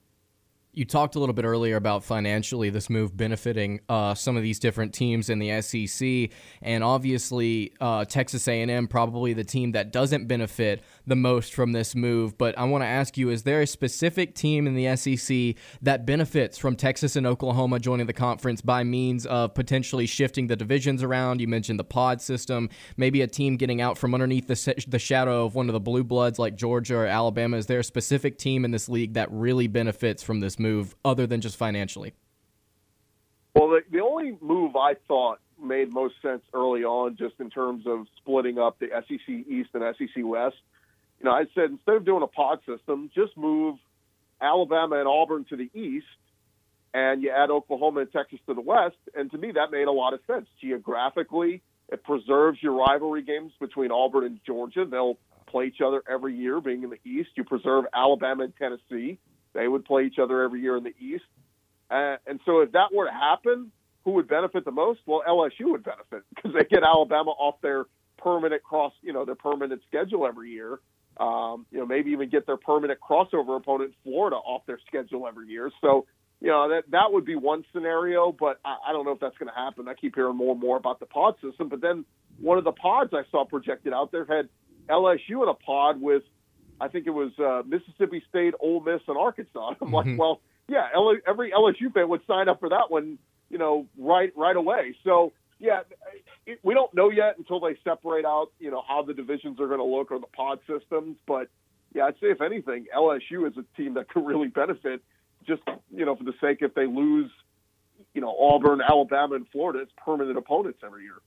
[0.80, 4.60] You talked a little bit earlier about financially this move benefiting uh, some of these
[4.60, 6.30] different teams in the SEC,
[6.62, 11.96] and obviously uh, Texas A&M probably the team that doesn't benefit the most from this
[11.96, 12.38] move.
[12.38, 16.06] But I want to ask you: Is there a specific team in the SEC that
[16.06, 21.04] benefits from Texas and Oklahoma joining the conference by means of potentially shifting the divisions
[21.04, 21.42] around?
[21.42, 25.44] You mentioned the pod system, maybe a team getting out from underneath the the shadow
[25.44, 27.58] of one of the blue bloods like Georgia or Alabama.
[27.58, 30.58] Is there a specific team in this league that really benefits from this?
[30.58, 30.69] move
[31.04, 32.14] other than just financially?
[33.56, 37.86] Well, the, the only move I thought made most sense early on, just in terms
[37.86, 40.56] of splitting up the SEC East and SEC West,
[41.20, 43.78] you know, I said instead of doing a pod system, just move
[44.42, 46.06] Alabama and Auburn to the East,
[46.94, 48.96] and you add Oklahoma and Texas to the West.
[49.16, 51.62] And to me, that made a lot of sense geographically.
[51.92, 54.86] It preserves your rivalry games between Auburn and Georgia.
[54.86, 57.30] They'll play each other every year, being in the East.
[57.36, 59.20] You preserve Alabama and Tennessee.
[59.54, 61.26] They would play each other every year in the East.
[61.90, 63.72] Uh, and so if that were to happen,
[64.06, 65.00] who would benefit the most?
[65.06, 67.86] Well, LSU would benefit because they get Alabama off their
[68.18, 70.80] permanent cross, you know, their permanent schedule every year.
[71.18, 75.50] Um, you know, maybe even get their permanent crossover opponent, Florida, off their schedule every
[75.50, 75.70] year.
[75.82, 76.06] So,
[76.40, 79.38] you know, that that would be one scenario, but I, I don't know if that's
[79.38, 79.90] going to happen.
[79.90, 82.06] I keep hearing more and more about the pod system, but then
[82.40, 84.48] one of the pods I saw projected out there had
[84.90, 86.24] LSU in a pod with
[86.82, 89.76] I think it was uh, Mississippi State, Ole Miss, and Arkansas.
[89.82, 89.94] I'm mm-hmm.
[89.94, 93.18] like, well, yeah, L- every LSU fan would sign up for that one,
[93.50, 94.96] you know, right right away.
[95.04, 95.82] So yeah,
[96.46, 99.68] it, we don't know yet until they separate out, you know, how the divisions are
[99.68, 101.18] going to look or the pod systems.
[101.28, 101.50] But
[101.94, 105.02] yeah, I'd say if anything, LSU is a team that could really benefit,
[105.46, 105.62] just
[105.94, 107.30] you know, for the sake if they lose,
[108.14, 111.18] you know, Auburn, Alabama, and Florida as permanent opponents every year.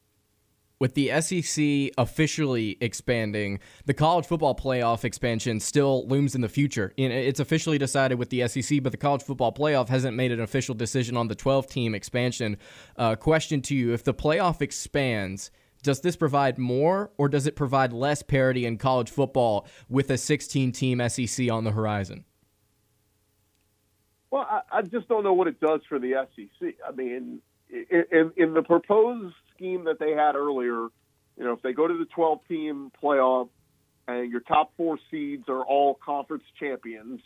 [0.82, 6.92] With the SEC officially expanding, the college football playoff expansion still looms in the future.
[6.96, 10.74] It's officially decided with the SEC, but the college football playoff hasn't made an official
[10.74, 12.56] decision on the 12 team expansion.
[12.96, 15.52] Uh, question to you If the playoff expands,
[15.84, 20.18] does this provide more or does it provide less parity in college football with a
[20.18, 22.24] 16 team SEC on the horizon?
[24.32, 26.74] Well, I, I just don't know what it does for the SEC.
[26.84, 30.88] I mean, in, in the proposed scheme that they had earlier,
[31.36, 33.48] you know, if they go to the 12 team playoff
[34.08, 37.20] and your top four seeds are all conference champions,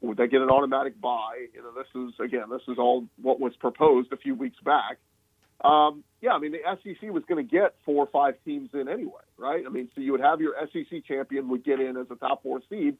[0.00, 1.46] would they get an automatic bye?
[1.52, 4.98] You know, this is again, this is all what was proposed a few weeks back.
[5.62, 8.88] Um, yeah, I mean, the SEC was going to get four or five teams in
[8.88, 9.64] anyway, right?
[9.64, 12.42] I mean, so you would have your SEC champion would get in as a top
[12.42, 12.96] four seed,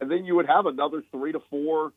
[0.00, 1.92] and then you would have another three to four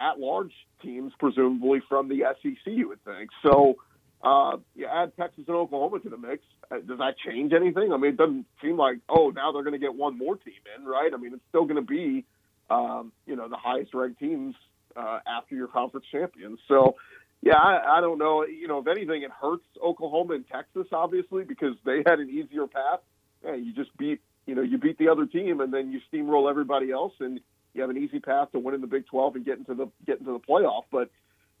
[0.00, 2.56] at-large teams, presumably from the SEC.
[2.66, 3.76] You would think so.
[4.22, 6.42] Uh, you add Texas and Oklahoma to the mix.
[6.70, 7.92] Uh, does that change anything?
[7.92, 10.54] I mean, it doesn't seem like oh now they're going to get one more team
[10.78, 11.10] in, right?
[11.12, 12.24] I mean, it's still going to be
[12.70, 14.54] um, you know the highest ranked teams
[14.96, 16.60] uh, after your conference champions.
[16.68, 16.96] So
[17.42, 18.44] yeah, I, I don't know.
[18.44, 22.68] You know, if anything, it hurts Oklahoma and Texas obviously because they had an easier
[22.68, 23.00] path.
[23.44, 26.48] Yeah, you just beat you know you beat the other team and then you steamroll
[26.48, 27.40] everybody else and
[27.74, 30.26] you have an easy path to winning the Big 12 and getting to the getting
[30.26, 30.84] to the playoff.
[30.92, 31.10] But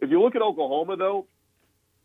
[0.00, 1.26] if you look at Oklahoma though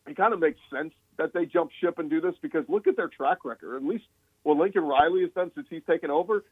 [0.08, 2.96] it kind of makes sense that they jump ship and do this because look at
[2.96, 3.76] their track record.
[3.76, 4.06] At least
[4.44, 6.44] what Lincoln Riley has done since he's taken over,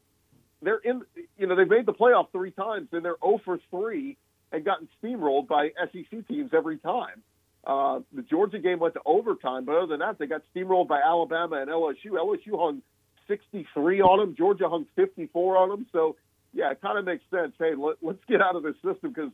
[0.62, 1.01] they're in.
[1.38, 4.18] You know, they've made the playoff three times and they're 0 for three
[4.51, 7.22] and gotten steamrolled by SEC teams every time.
[7.66, 11.01] Uh, the Georgia game went to overtime, but other than that, they got steamrolled by
[11.01, 12.12] Alabama and LSU.
[12.12, 12.82] LSU hung
[13.28, 14.36] 63 on them.
[14.38, 15.86] Georgia hung 54 on them.
[15.91, 16.16] So,
[16.53, 17.53] yeah, it kind of makes sense.
[17.58, 19.32] Hey, let, let's get out of this system because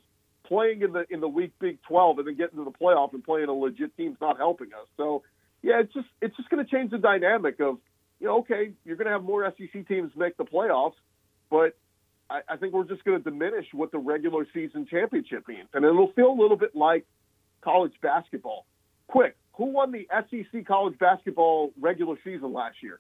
[0.47, 3.23] playing in the in the weak Big 12 and then getting to the playoff and
[3.23, 4.87] playing a legit team's not helping us.
[4.97, 5.23] So
[5.61, 7.77] yeah, it's just it's just going to change the dynamic of
[8.19, 10.95] you know okay you're going to have more SEC teams make the playoffs,
[11.49, 11.77] but
[12.29, 15.85] I, I think we're just going to diminish what the regular season championship means, and
[15.85, 17.05] it'll feel a little bit like
[17.61, 18.65] college basketball.
[19.07, 22.99] Quick, who won the SEC college basketball regular season last year?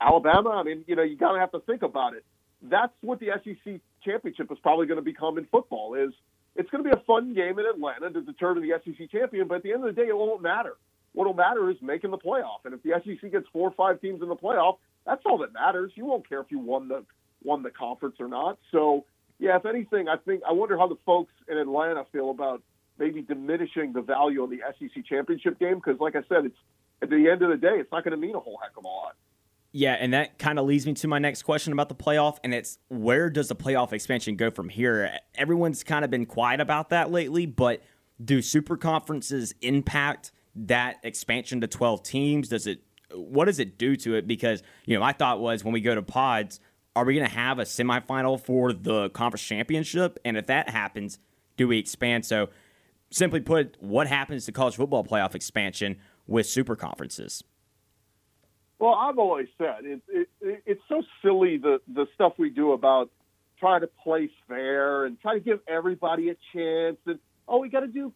[0.00, 0.50] Alabama.
[0.50, 2.24] I mean, you know, you got to have to think about it.
[2.62, 5.94] That's what the SEC championship is probably going to become in football.
[5.94, 6.12] Is
[6.56, 9.56] it's going to be a fun game in Atlanta to determine the SEC champion, but
[9.56, 10.76] at the end of the day, it won't matter.
[11.12, 12.64] What will matter is making the playoff.
[12.64, 15.52] And if the SEC gets four or five teams in the playoff, that's all that
[15.52, 15.92] matters.
[15.94, 17.04] You won't care if you won the
[17.42, 18.58] won the conference or not.
[18.70, 19.06] So,
[19.38, 22.62] yeah, if anything, I think I wonder how the folks in Atlanta feel about
[22.98, 26.58] maybe diminishing the value of the SEC championship game because, like I said, it's
[27.02, 28.84] at the end of the day, it's not going to mean a whole heck of
[28.84, 29.16] a lot.
[29.72, 32.52] Yeah, and that kind of leads me to my next question about the playoff, and
[32.52, 35.18] it's where does the playoff expansion go from here?
[35.36, 37.82] Everyone's kind of been quiet about that lately, but
[38.22, 42.48] do super conferences impact that expansion to 12 teams?
[42.48, 42.82] Does it
[43.14, 44.26] what does it do to it?
[44.26, 46.60] Because, you know, my thought was when we go to pods,
[46.94, 50.18] are we going to have a semifinal for the conference championship?
[50.24, 51.18] And if that happens,
[51.56, 52.24] do we expand?
[52.24, 52.50] So,
[53.10, 55.96] simply put, what happens to college football playoff expansion
[56.26, 57.42] with super conferences?
[58.80, 62.72] Well, I've always said it, it, it, it's so silly the the stuff we do
[62.72, 63.10] about
[63.60, 67.80] trying to play fair and try to give everybody a chance and oh we got
[67.80, 68.10] to do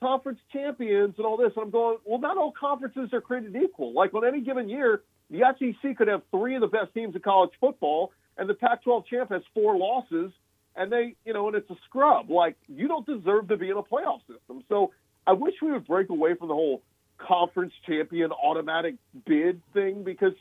[0.00, 1.52] conference champions and all this.
[1.56, 3.92] And I'm going well, not all conferences are created equal.
[3.92, 7.22] Like on any given year, the SEC could have three of the best teams in
[7.22, 10.30] college football, and the Pac-12 champ has four losses,
[10.76, 12.30] and they you know and it's a scrub.
[12.30, 14.62] Like you don't deserve to be in a playoff system.
[14.68, 14.92] So
[15.26, 16.82] I wish we would break away from the whole
[17.18, 18.96] conference champion automatic
[19.26, 20.32] bid thing because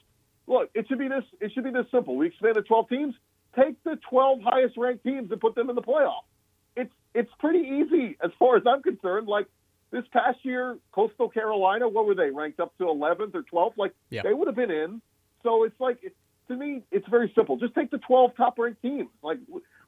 [0.47, 2.15] look, it should be this it should be this simple.
[2.15, 3.15] We expand to 12 teams,
[3.55, 6.23] take the 12 highest ranked teams and put them in the playoff.
[6.75, 9.27] It's it's pretty easy as far as I'm concerned.
[9.27, 9.47] Like
[9.91, 13.77] this past year, Coastal Carolina, what were they ranked up to 11th or 12th?
[13.77, 14.21] Like yeah.
[14.23, 15.01] they would have been in.
[15.43, 15.99] So it's like
[16.47, 17.57] to me, it's very simple.
[17.57, 19.09] Just take the 12 top ranked teams.
[19.23, 19.39] Like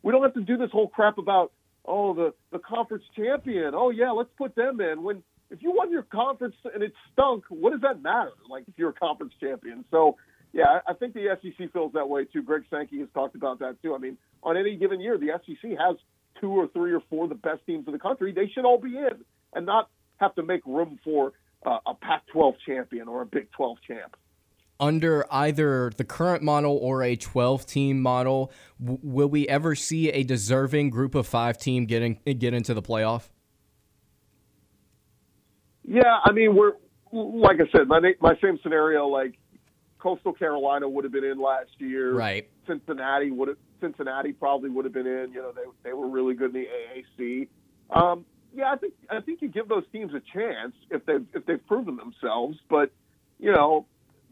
[0.02, 1.52] we don't have to do this whole crap about
[1.86, 3.74] oh the the conference champion.
[3.74, 7.46] Oh yeah, let's put them in when if you won your conference and it stunk,
[7.50, 8.32] what does that matter?
[8.50, 9.86] Like if you're a conference champion.
[9.92, 10.18] So
[10.54, 12.42] yeah, I think the SEC feels that way too.
[12.42, 13.96] Greg Sankey has talked about that too.
[13.96, 15.98] I mean, on any given year, the SEC has
[16.40, 18.32] two or three or four of the best teams in the country.
[18.32, 19.24] They should all be in
[19.54, 21.34] and not have to make room for
[21.66, 24.16] uh, a Pac-12 champion or a Big 12 champ.
[24.80, 30.10] Under either the current model or a 12 team model, w- will we ever see
[30.12, 33.30] a deserving group of five team getting get into the playoff?
[35.88, 36.74] Yeah, I mean, we're
[37.12, 39.08] like I said, my my same scenario.
[39.08, 39.36] Like
[40.00, 42.14] Coastal Carolina would have been in last year.
[42.14, 42.50] Right.
[42.68, 43.58] Cincinnati would have.
[43.80, 45.32] Cincinnati probably would have been in.
[45.32, 46.68] You know, they they were really good in the
[47.24, 47.48] AAC.
[47.90, 51.46] Um, yeah, I think I think you give those teams a chance if they if
[51.46, 52.58] they've proven themselves.
[52.70, 52.92] But
[53.40, 53.86] you know,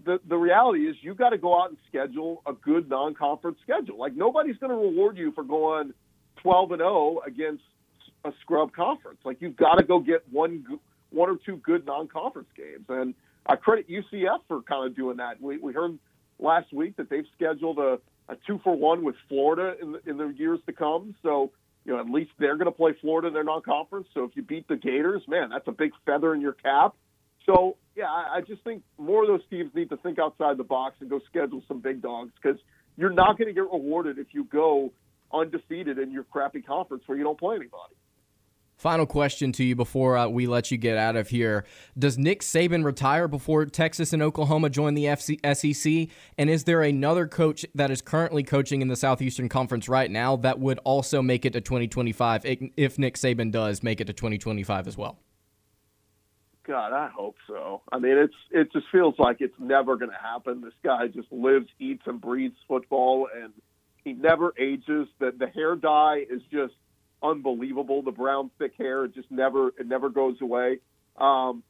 [0.06, 3.98] the the reality is you got to go out and schedule a good non-conference schedule.
[3.98, 5.94] Like nobody's going to reward you for going
[6.42, 7.64] 12 and 0 against
[8.26, 9.20] a scrub conference.
[9.24, 10.66] Like you've got to go get one
[11.16, 15.42] one or two good non-conference games, and I credit UCF for kind of doing that.
[15.42, 15.98] We we heard
[16.40, 20.18] last week that they've scheduled a, a two for one with Florida in the, in
[20.18, 21.16] the years to come.
[21.24, 21.52] So
[21.86, 24.08] you know at least they're going to play Florida in their non-conference.
[24.14, 26.96] So if you beat the Gators, man, that's a big feather in your cap.
[27.46, 30.64] So yeah, I, I just think more of those teams need to think outside the
[30.64, 32.60] box and go schedule some big dogs because
[32.98, 34.92] you're not going to get rewarded if you go
[35.34, 37.96] undefeated in your crappy conference where you don't play anybody.
[38.78, 41.66] Final question to you before uh, we let you get out of here.
[41.98, 46.14] Does Nick Saban retire before Texas and Oklahoma join the FC- SEC?
[46.38, 50.36] And is there another coach that is currently coaching in the Southeastern Conference right now
[50.38, 52.42] that would also make it to 2025
[52.76, 55.20] if Nick Saban does make it to 2025 as well?
[56.68, 57.82] God, I hope so.
[57.92, 60.62] I mean, it's it just feels like it's never going to happen.
[60.62, 63.54] This guy just lives, eats, and breathes football, and
[64.04, 65.08] he never ages.
[65.20, 66.74] The the hair dye is just
[67.32, 68.02] unbelievable.
[68.02, 70.80] The brown thick hair, it just never it never goes away.
[71.18, 71.64] Um,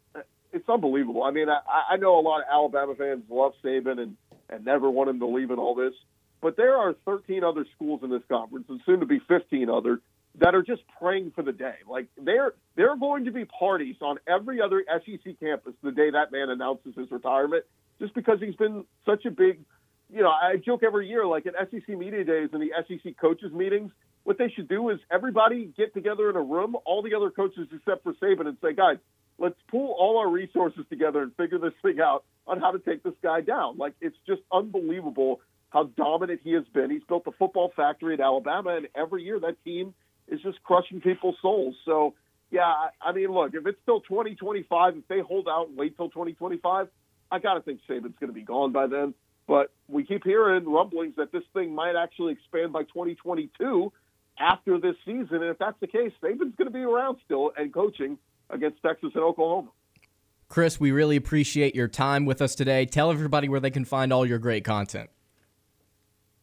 [0.53, 1.23] it's unbelievable.
[1.23, 1.59] I mean, I,
[1.93, 4.17] I know a lot of Alabama fans love Saban and
[4.49, 5.93] and never want him to leave and all this,
[6.41, 9.99] but there are 13 other schools in this conference, and soon to be 15 other
[10.39, 11.75] that are just praying for the day.
[11.89, 16.31] Like there are going to be parties on every other SEC campus the day that
[16.31, 17.63] man announces his retirement,
[17.99, 19.59] just because he's been such a big.
[20.13, 23.51] You know, I joke every year, like at SEC media days and the SEC coaches
[23.51, 23.91] meetings,
[24.25, 27.67] what they should do is everybody get together in a room, all the other coaches
[27.73, 28.97] except for Saban, and say, guys,
[29.37, 33.03] let's pool all our resources together and figure this thing out on how to take
[33.03, 33.77] this guy down.
[33.77, 36.89] Like it's just unbelievable how dominant he has been.
[36.89, 39.93] He's built the football factory at Alabama, and every year that team
[40.27, 41.75] is just crushing people's souls.
[41.85, 42.15] So,
[42.49, 42.71] yeah,
[43.01, 46.87] I mean, look, if it's still 2025, if they hold out and wait till 2025,
[47.31, 49.13] I got to think Saban's going to be gone by then.
[49.47, 53.91] But we keep hearing rumblings that this thing might actually expand by 2022
[54.39, 55.27] after this season.
[55.41, 58.17] And if that's the case, Saban's going to be around still and coaching
[58.49, 59.69] against Texas and Oklahoma.
[60.47, 62.85] Chris, we really appreciate your time with us today.
[62.85, 65.09] Tell everybody where they can find all your great content.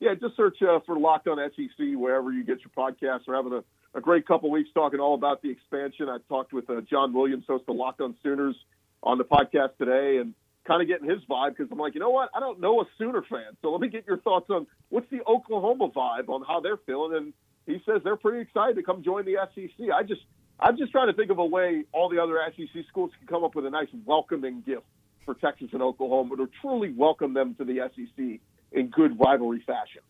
[0.00, 3.20] Yeah, just search uh, for Locked On SEC wherever you get your podcasts.
[3.26, 3.62] We're having a,
[3.96, 6.08] a great couple weeks talking all about the expansion.
[6.08, 8.56] I talked with uh, John Williams, host of Locked On Sooners,
[9.04, 10.34] on the podcast today, and
[10.66, 12.30] kind of getting his vibe because I'm like, you know what?
[12.34, 15.20] I don't know a Sooner fan, so let me get your thoughts on what's the
[15.26, 17.16] Oklahoma vibe on how they're feeling.
[17.16, 17.32] And
[17.66, 19.88] he says they're pretty excited to come join the SEC.
[19.94, 20.22] I just,
[20.58, 23.44] I'm just trying to think of a way all the other SEC schools can come
[23.44, 24.84] up with a nice welcoming gift
[25.24, 28.40] for Texas and Oklahoma to truly welcome them to the SEC
[28.72, 30.02] in good rivalry fashion.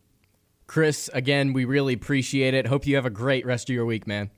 [0.66, 2.66] Chris, again, we really appreciate it.
[2.66, 4.30] Hope you have a great rest of your week, man.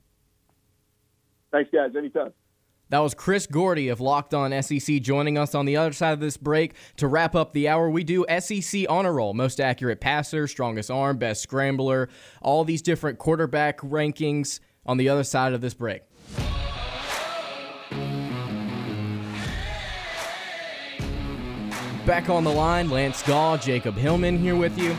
[1.51, 1.91] Thanks, guys.
[1.95, 2.33] Anytime.
[2.89, 6.19] That was Chris Gordy of Locked On SEC joining us on the other side of
[6.19, 6.75] this break.
[6.97, 11.17] To wrap up the hour, we do SEC honor roll most accurate passer, strongest arm,
[11.17, 12.09] best scrambler,
[12.43, 16.03] all these different quarterback rankings on the other side of this break.
[22.05, 24.95] Back on the line, Lance Dawe, Jacob Hillman here with you.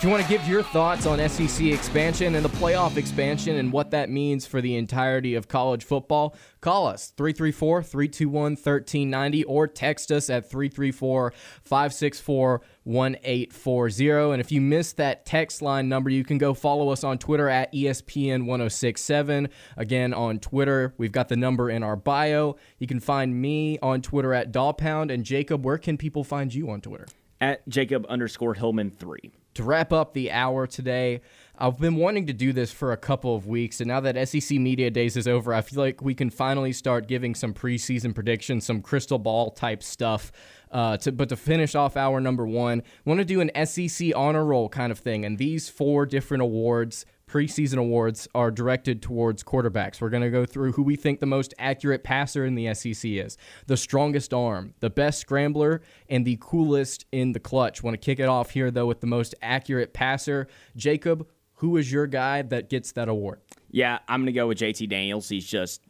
[0.00, 3.70] If you want to give your thoughts on SEC expansion and the playoff expansion and
[3.70, 9.66] what that means for the entirety of college football, call us 334 321 1390 or
[9.66, 11.34] text us at 334
[11.64, 14.32] 564 1840.
[14.32, 17.50] And if you missed that text line number, you can go follow us on Twitter
[17.50, 19.50] at ESPN 1067.
[19.76, 22.56] Again, on Twitter, we've got the number in our bio.
[22.78, 25.12] You can find me on Twitter at Dollpound.
[25.12, 27.06] And Jacob, where can people find you on Twitter?
[27.38, 31.20] At Jacob underscore Hillman 3 to wrap up the hour today,
[31.58, 34.58] I've been wanting to do this for a couple of weeks, and now that SEC
[34.58, 38.64] Media Days is over, I feel like we can finally start giving some preseason predictions,
[38.64, 40.32] some crystal ball type stuff.
[40.70, 44.44] Uh, to, but to finish off hour number one, want to do an SEC honor
[44.44, 50.00] roll kind of thing, and these four different awards preseason awards are directed towards quarterbacks.
[50.00, 53.04] We're going to go through who we think the most accurate passer in the SEC
[53.04, 57.84] is, the strongest arm, the best scrambler, and the coolest in the clutch.
[57.84, 60.48] Want to kick it off here, though, with the most accurate passer.
[60.74, 63.40] Jacob, who is your guy that gets that award?
[63.70, 65.28] Yeah, I'm going to go with JT Daniels.
[65.28, 65.82] He's just.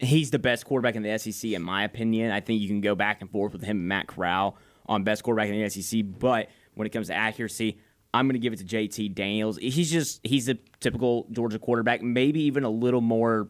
[0.00, 2.32] He's the best quarterback in the SEC, in my opinion.
[2.32, 5.22] I think you can go back and forth with him and Matt Corral on best
[5.22, 7.78] quarterback in the SEC, but when it comes to accuracy,
[8.14, 9.58] I'm going to give it to JT Daniels.
[9.58, 13.48] He's just he's a typical Georgia quarterback, maybe even a little more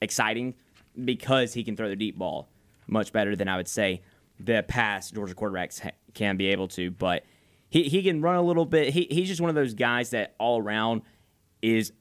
[0.00, 0.54] exciting
[1.04, 2.48] because he can throw the deep ball
[2.86, 4.02] much better than I would say
[4.40, 6.90] the past Georgia quarterbacks can be able to.
[6.90, 7.24] But
[7.68, 8.94] he, he can run a little bit.
[8.94, 11.02] He, he's just one of those guys that all around
[11.60, 11.92] is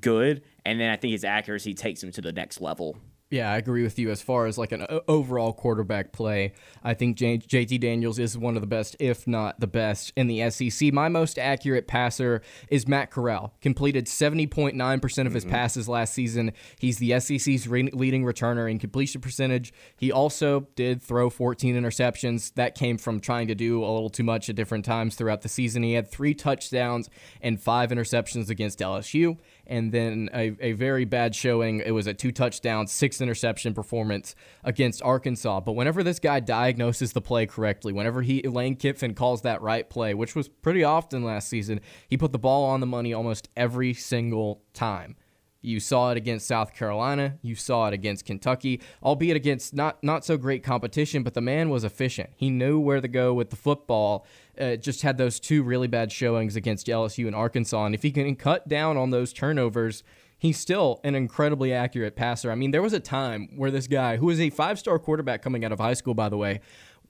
[0.00, 2.96] good, and then I think his accuracy takes him to the next level.
[3.34, 6.52] Yeah, I agree with you as far as like an overall quarterback play.
[6.84, 10.28] I think J- JT Daniels is one of the best, if not the best, in
[10.28, 10.92] the SEC.
[10.92, 13.52] My most accurate passer is Matt Corral.
[13.60, 15.50] Completed 70.9% of his mm-hmm.
[15.50, 16.52] passes last season.
[16.78, 19.72] He's the SEC's re- leading returner in completion percentage.
[19.96, 22.54] He also did throw 14 interceptions.
[22.54, 25.48] That came from trying to do a little too much at different times throughout the
[25.48, 25.82] season.
[25.82, 27.10] He had three touchdowns
[27.42, 31.80] and five interceptions against LSU and then a, a very bad showing.
[31.80, 35.60] It was a two touchdown, six interception performance against Arkansas.
[35.60, 39.88] But whenever this guy diagnoses the play correctly, whenever he Lane Kiffin calls that right
[39.88, 43.48] play, which was pretty often last season, he put the ball on the money almost
[43.56, 45.16] every single time.
[45.64, 47.38] You saw it against South Carolina.
[47.42, 51.22] You saw it against Kentucky, albeit against not not so great competition.
[51.22, 52.30] But the man was efficient.
[52.36, 54.26] He knew where to go with the football.
[54.58, 57.86] Uh, just had those two really bad showings against LSU and Arkansas.
[57.86, 60.04] And if he can cut down on those turnovers,
[60.38, 62.50] he's still an incredibly accurate passer.
[62.50, 65.42] I mean, there was a time where this guy, who was a five star quarterback
[65.42, 66.60] coming out of high school, by the way,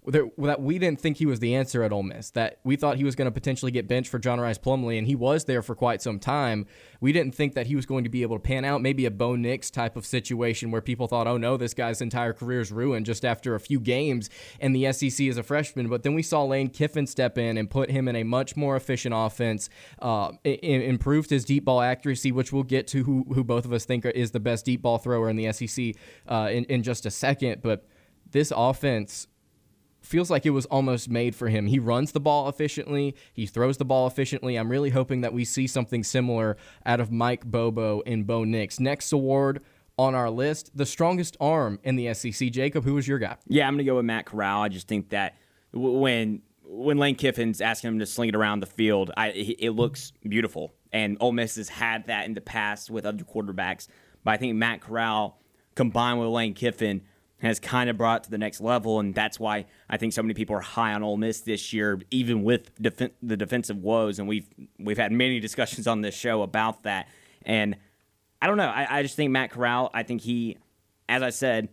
[0.06, 2.30] that we didn't think he was the answer at Ole Miss.
[2.30, 5.06] That we thought he was going to potentially get benched for John Rhys Plumlee, and
[5.06, 6.66] he was there for quite some time.
[7.00, 8.82] We didn't think that he was going to be able to pan out.
[8.82, 12.34] Maybe a Bo Nix type of situation where people thought, "Oh no, this guy's entire
[12.34, 14.28] career is ruined just after a few games
[14.60, 17.70] in the SEC as a freshman." But then we saw Lane Kiffin step in and
[17.70, 19.70] put him in a much more efficient offense.
[19.98, 23.86] Uh, improved his deep ball accuracy, which we'll get to who who both of us
[23.86, 25.94] think is the best deep ball thrower in the SEC
[26.28, 27.86] uh, in in just a second, but.
[28.30, 29.28] This offense
[30.04, 31.66] feels like it was almost made for him.
[31.66, 34.56] He runs the ball efficiently, he throws the ball efficiently.
[34.56, 38.78] I'm really hoping that we see something similar out of Mike Bobo and Bo Nix.
[38.78, 39.62] Next award
[39.98, 42.50] on our list, the strongest arm in the SEC.
[42.50, 43.36] Jacob, who was your guy?
[43.46, 44.62] Yeah, I'm going to go with Matt Corral.
[44.62, 45.36] I just think that
[45.72, 50.12] when when Lane Kiffin's asking him to sling it around the field, I, it looks
[50.26, 50.74] beautiful.
[50.92, 53.86] And Ole Miss has had that in the past with other quarterbacks.
[54.24, 55.38] But I think Matt Corral
[55.74, 57.02] combined with Lane Kiffin–
[57.40, 60.34] has kind of brought to the next level, and that's why I think so many
[60.34, 64.18] people are high on Ole Miss this year, even with def- the defensive woes.
[64.18, 64.46] And we've
[64.78, 67.08] we've had many discussions on this show about that.
[67.44, 67.76] And
[68.40, 68.68] I don't know.
[68.68, 69.90] I, I just think Matt Corral.
[69.92, 70.58] I think he,
[71.08, 71.68] as I said,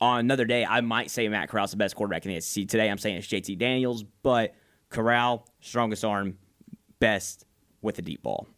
[0.00, 2.66] on another day, I might say Matt Corral's the best quarterback in the SEC.
[2.66, 4.54] Today, I'm saying it's JT Daniels, but
[4.88, 6.38] Corral, strongest arm,
[6.98, 7.46] best
[7.80, 8.48] with a deep ball.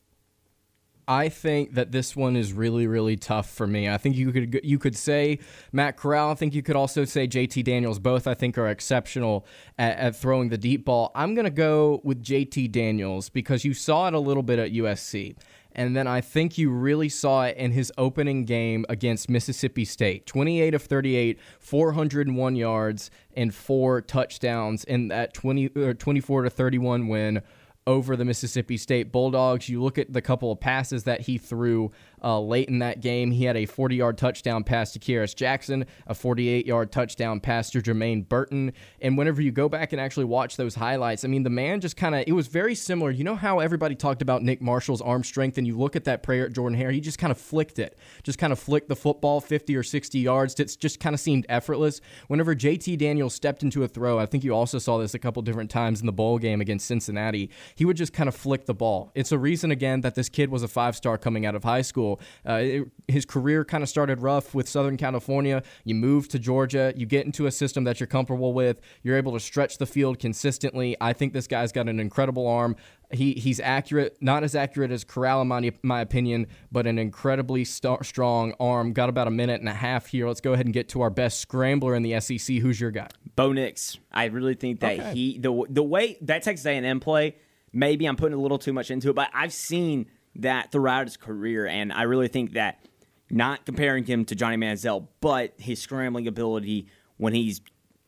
[1.07, 3.89] I think that this one is really, really tough for me.
[3.89, 5.39] I think you could you could say
[5.73, 6.31] Matt Corral.
[6.31, 7.99] I think you could also say JT Daniels.
[7.99, 9.47] Both I think are exceptional
[9.79, 11.13] at, at throwing the deep ball.
[11.15, 15.37] I'm gonna go with JT Daniels because you saw it a little bit at USC.
[15.77, 20.25] And then I think you really saw it in his opening game against Mississippi State
[20.27, 27.43] 28 of 38, 401 yards, and four touchdowns in that 20, 24 to 31 win
[27.87, 29.69] over the Mississippi State Bulldogs.
[29.69, 31.93] You look at the couple of passes that he threw
[32.25, 33.31] uh, late in that game.
[33.31, 37.71] He had a 40 yard touchdown pass to Kearis Jackson, a 48 yard touchdown pass
[37.71, 38.73] to Jermaine Burton.
[39.01, 41.97] And whenever you go back and actually watch those highlights, I mean, the man just
[41.97, 43.11] kind of, it was very similar.
[43.11, 46.23] You know how everybody talked about Nick Marshall's arm strength, and you look at that
[46.23, 48.97] prayer at Jordan Hare, he just kind of flicked it, just kind of flicked the
[48.97, 50.59] football 50 or 60 yards.
[50.59, 52.01] It just kind of seemed effortless.
[52.29, 55.43] Whenever JT Daniels stepped into a throw, I think you also saw this a couple
[55.43, 58.75] different times in the bowl game against Cincinnati, he would just kind of flick the
[58.75, 59.13] ball.
[59.15, 61.83] It's a reason, again, that this kid was a five star coming out of high
[61.83, 62.14] school.
[62.49, 65.63] Uh, it, his career kind of started rough with Southern California.
[65.85, 68.81] You move to Georgia, you get into a system that you're comfortable with.
[69.03, 70.97] You're able to stretch the field consistently.
[71.01, 72.77] I think this guy's got an incredible arm.
[73.11, 77.65] He he's accurate, not as accurate as Corral in my, my opinion, but an incredibly
[77.65, 78.93] st- strong arm.
[78.93, 80.27] Got about a minute and a half here.
[80.27, 82.57] Let's go ahead and get to our best scrambler in the SEC.
[82.57, 83.09] Who's your guy?
[83.37, 83.99] Bo Nix.
[84.13, 85.15] I really think that okay.
[85.15, 87.37] he the the way that Texas A&M play.
[87.73, 90.07] Maybe I'm putting a little too much into it, but I've seen
[90.37, 91.67] that throughout his career.
[91.67, 92.85] And I really think that
[93.31, 97.61] not comparing him to Johnny Manziel, but his scrambling ability when he's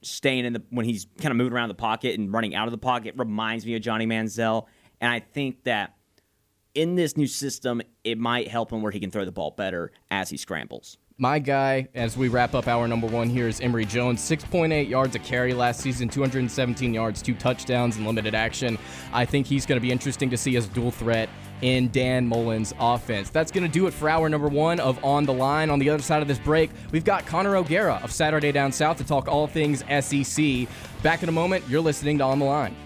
[0.02, 2.72] staying in the when he's kind of moving around the pocket and running out of
[2.72, 4.66] the pocket reminds me of Johnny Manziel.
[5.00, 5.96] And I think that
[6.74, 9.92] in this new system, it might help him where he can throw the ball better
[10.10, 10.98] as he scrambles.
[11.18, 14.20] My guy, as we wrap up our number one here, is Emory Jones.
[14.20, 18.76] 6.8 yards a carry last season, 217 yards, two touchdowns, and limited action.
[19.14, 21.30] I think he's going to be interesting to see as dual threat
[21.62, 23.30] in Dan Mullen's offense.
[23.30, 25.70] That's going to do it for hour number one of On the Line.
[25.70, 28.98] On the other side of this break, we've got Connor O'Gara of Saturday Down South
[28.98, 30.68] to talk all things SEC.
[31.02, 32.76] Back in a moment, you're listening to On the Line.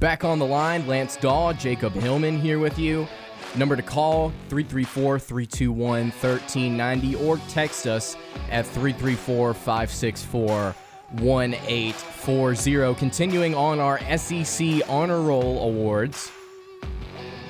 [0.00, 3.08] Back on the line, Lance Dawe, Jacob Hillman here with you.
[3.56, 8.14] Number to call 334 321 1390 or text us
[8.50, 10.74] at 334 564
[11.12, 12.94] 1840.
[12.94, 16.30] Continuing on our SEC Honor Roll Awards.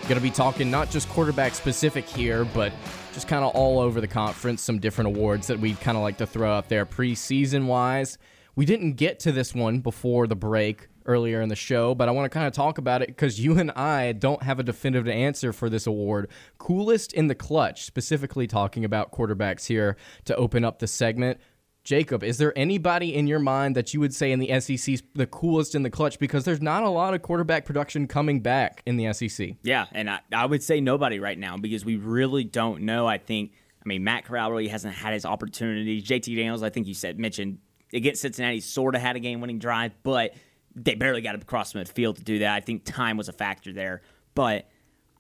[0.03, 2.73] Going to be talking not just quarterback specific here, but
[3.13, 6.19] just kind of all over the conference, some different awards that we'd kind of like
[6.19, 8.19] to throw out there preseason wise.
[8.57, 12.13] We didn't get to this one before the break earlier in the show, but I
[12.13, 15.09] want to kind of talk about it because you and I don't have a definitive
[15.09, 16.31] answer for this award.
[16.59, 21.41] Coolest in the clutch, specifically talking about quarterbacks here to open up the segment.
[21.85, 25.27] Jacob, is there anybody in your mind that you would say in the SEC the
[25.27, 26.19] coolest in the clutch?
[26.19, 29.57] Because there's not a lot of quarterback production coming back in the SEC.
[29.63, 33.07] Yeah, and I, I would say nobody right now because we really don't know.
[33.07, 33.53] I think,
[33.85, 36.05] I mean, Matt Corral really hasn't had his opportunities.
[36.05, 37.59] JT Daniels, I think you said, mentioned
[37.93, 40.35] against Cincinnati, sort of had a game winning drive, but
[40.75, 42.55] they barely got across the midfield to do that.
[42.55, 44.01] I think time was a factor there.
[44.35, 44.71] But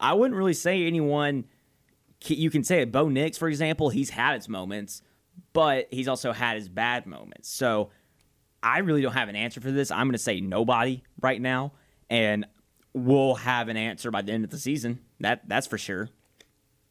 [0.00, 1.44] I wouldn't really say anyone,
[2.26, 5.02] you can say Bo Nix, for example, he's had its moments
[5.52, 7.48] but he's also had his bad moments.
[7.48, 7.90] So
[8.62, 9.90] I really don't have an answer for this.
[9.90, 11.72] I'm going to say nobody right now,
[12.08, 12.46] and
[12.92, 15.00] we'll have an answer by the end of the season.
[15.20, 16.08] That that's for sure.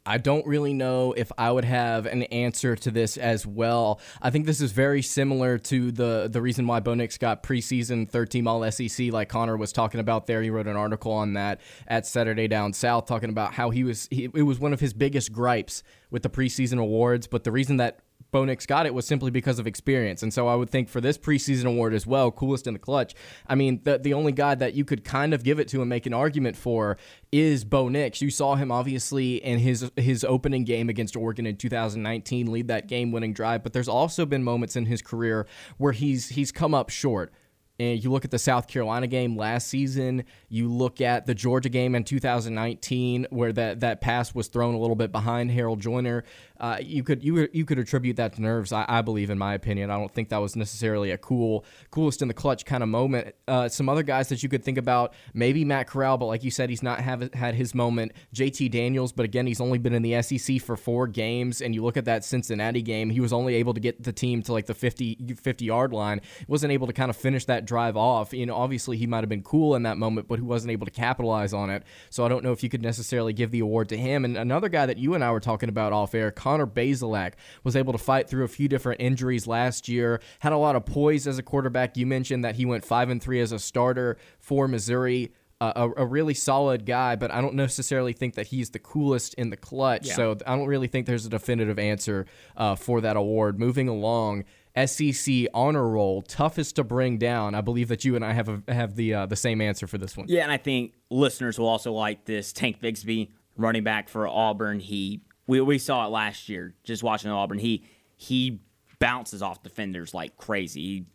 [0.06, 4.02] I don't really know if I would have an answer to this as well.
[4.22, 8.10] I think this is very similar to the the reason why Bo Nix got preseason
[8.10, 10.42] third team All SEC, like Connor was talking about there.
[10.42, 14.10] He wrote an article on that at Saturday Down South, talking about how he was.
[14.12, 17.78] He, it was one of his biggest gripes with the preseason awards, but the reason
[17.78, 18.02] that
[18.34, 20.24] Bo Nix got it was simply because of experience.
[20.24, 23.14] And so I would think for this preseason award as well, coolest in the clutch,
[23.48, 25.90] I mean, the, the only guy that you could kind of give it to and
[25.90, 26.98] make an argument for
[27.32, 28.22] is Bo Nix.
[28.22, 32.88] You saw him obviously in his his opening game against Oregon in 2019 lead that
[32.88, 35.46] game winning drive, but there's also been moments in his career
[35.78, 37.32] where he's he's come up short.
[37.80, 41.70] And you look at the South Carolina game last season, you look at the Georgia
[41.70, 46.24] game in 2019, where that, that pass was thrown a little bit behind Harold Joiner.
[46.60, 48.72] Uh, you could you you could attribute that to nerves.
[48.72, 52.22] I, I, believe, in my opinion, I don't think that was necessarily a cool coolest
[52.22, 53.36] in the clutch kind of moment.
[53.48, 56.52] Uh, some other guys that you could think about, maybe Matt Corral, but like you
[56.52, 58.12] said, he's not have had his moment.
[58.36, 61.84] JT Daniels, but again, he's only been in the SEC for four games, and you
[61.84, 64.68] look at that Cincinnati game, he was only able to get the team to like
[64.68, 66.22] the 50 50 yard line.
[66.48, 68.34] wasn't able to kind of finish that drive off.
[68.34, 70.86] You know, obviously he might have been cool in that moment, but he wasn't able
[70.86, 71.84] to capitalize on it.
[72.10, 74.24] So I don't know if you could necessarily give the award to him.
[74.26, 77.34] And another guy that you and I were talking about off air, Connor Bazelak,
[77.64, 80.22] was able to fight through a few different injuries last year.
[80.40, 81.98] Had a lot of poise as a quarterback.
[81.98, 85.34] You mentioned that he went five and three as a starter for Missouri.
[85.60, 89.34] Uh, a, a, really solid guy, but I don't necessarily think that he's the coolest
[89.36, 90.08] in the clutch.
[90.08, 90.16] Yeah.
[90.16, 92.26] So I don't really think there's a definitive answer
[92.58, 93.60] uh, for that award.
[93.60, 94.44] Moving along,
[94.86, 97.56] SEC honor roll, toughest to bring down.
[97.56, 99.98] I believe that you and I have a, have the uh, the same answer for
[99.98, 100.28] this one.
[100.28, 102.52] Yeah, and I think listeners will also like this.
[102.52, 104.82] Tank Bigsby, running back for Auburn.
[104.82, 107.60] He we, we saw it last year just watching Auburn.
[107.60, 107.86] He
[108.16, 108.62] he
[109.00, 111.06] bounces off defenders like crazy.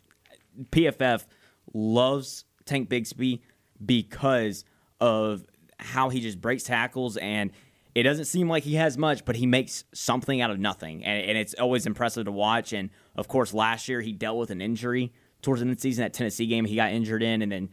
[0.70, 1.24] PFF
[1.72, 3.40] loves Tank Bigsby
[3.84, 4.64] because
[5.00, 5.44] of
[5.78, 7.52] how he just breaks tackles and
[7.94, 11.30] it doesn't seem like he has much, but he makes something out of nothing, and,
[11.30, 12.72] and it's always impressive to watch.
[12.72, 15.12] And of course, last year he dealt with an injury
[15.42, 16.04] towards the end of the season.
[16.04, 17.70] That Tennessee game he got injured in, and then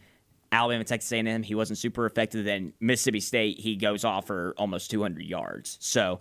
[0.50, 2.44] Alabama, Texas A&M, he wasn't super effective.
[2.44, 5.76] Then Mississippi State, he goes off for almost 200 yards.
[5.80, 6.18] So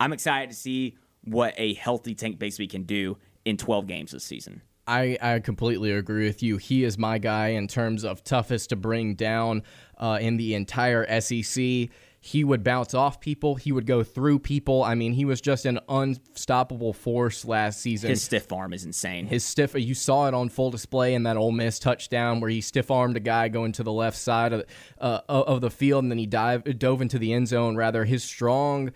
[0.00, 4.24] I'm excited to see what a healthy Tank Bigsby can do in 12 games this
[4.24, 4.62] season.
[4.86, 6.56] I, I completely agree with you.
[6.56, 9.62] He is my guy in terms of toughest to bring down
[9.98, 11.90] uh, in the entire SEC.
[12.20, 13.56] He would bounce off people.
[13.56, 14.82] He would go through people.
[14.82, 18.10] I mean, he was just an unstoppable force last season.
[18.10, 19.26] His stiff arm is insane.
[19.26, 22.60] His stiff, you saw it on full display in that Ole Miss touchdown where he
[22.60, 24.64] stiff armed a guy going to the left side of,
[25.00, 27.76] uh, of the field, and then he dive, dove into the end zone.
[27.76, 28.90] Rather, his strong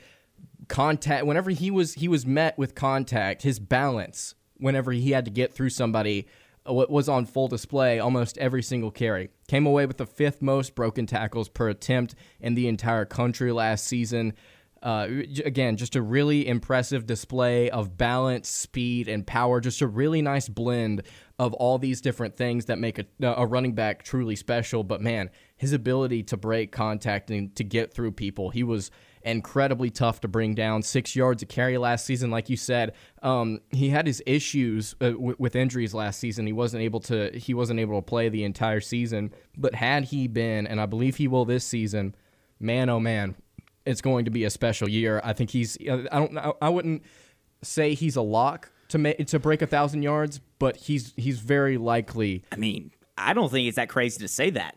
[0.68, 1.26] contact.
[1.26, 4.34] Whenever he was he was met with contact, his balance.
[4.56, 6.26] Whenever he had to get through somebody
[6.64, 9.30] was on full display almost every single carry.
[9.48, 13.86] Came away with the fifth most broken tackles per attempt in the entire country last
[13.86, 14.34] season.
[14.82, 15.06] Uh,
[15.44, 19.60] again, just a really impressive display of balance, speed, and power.
[19.60, 21.02] Just a really nice blend
[21.38, 24.82] of all these different things that make a, a running back truly special.
[24.82, 25.30] But man,
[25.62, 28.90] his ability to break contact and to get through people, he was
[29.22, 30.82] incredibly tough to bring down.
[30.82, 32.94] Six yards a carry last season, like you said.
[33.22, 36.46] Um, he had his issues uh, w- with injuries last season.
[36.46, 39.32] He wasn't able to he wasn't able to play the entire season.
[39.56, 42.16] But had he been, and I believe he will this season,
[42.58, 43.36] man, oh man,
[43.86, 45.20] it's going to be a special year.
[45.22, 45.78] I think he's.
[45.88, 46.36] I don't.
[46.60, 47.04] I wouldn't
[47.62, 51.78] say he's a lock to make to break a thousand yards, but he's he's very
[51.78, 52.42] likely.
[52.50, 54.76] I mean, I don't think it's that crazy to say that.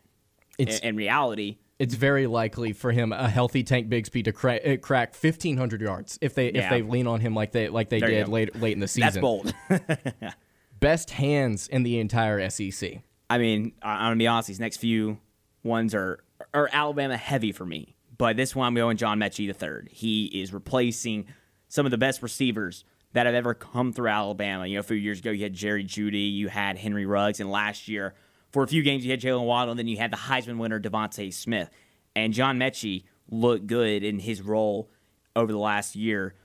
[0.57, 4.61] It's, in, in reality, it's very likely for him a healthy Tank Bigsby to crack,
[4.65, 6.63] uh, crack fifteen hundred yards if they yeah.
[6.63, 8.87] if they lean on him like they like they there did late late in the
[8.87, 9.07] season.
[9.07, 9.53] That's bold.
[10.79, 13.01] Best hands in the entire SEC.
[13.29, 14.47] I mean, I'm gonna be honest.
[14.47, 15.19] These next few
[15.63, 19.89] ones are are Alabama heavy for me But this one, I'm going John Metchie III.
[19.91, 21.27] He is replacing
[21.67, 24.65] some of the best receivers that have ever come through Alabama.
[24.65, 27.49] You know, a few years ago, you had Jerry Jeudy, you had Henry Ruggs, and
[27.49, 28.13] last year,
[28.55, 30.79] for a few games, you had Jaylen Waddle, and then you had the Heisman winner,
[30.79, 31.69] DeVonta Smith.
[32.15, 34.89] And John Metchie looked good in his role
[35.35, 36.35] over the last year.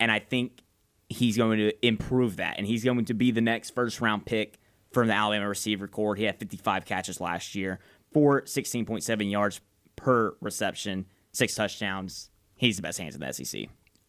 [0.00, 0.64] And I think
[1.08, 2.58] he's going to improve that.
[2.58, 4.58] And he's going to be the next first round pick
[4.90, 6.16] from the Alabama receiver corps.
[6.16, 7.78] He had 55 catches last year
[8.12, 9.60] for 16.7 yards
[9.94, 12.30] per reception, six touchdowns.
[12.56, 13.68] He's the best hands in the SEC.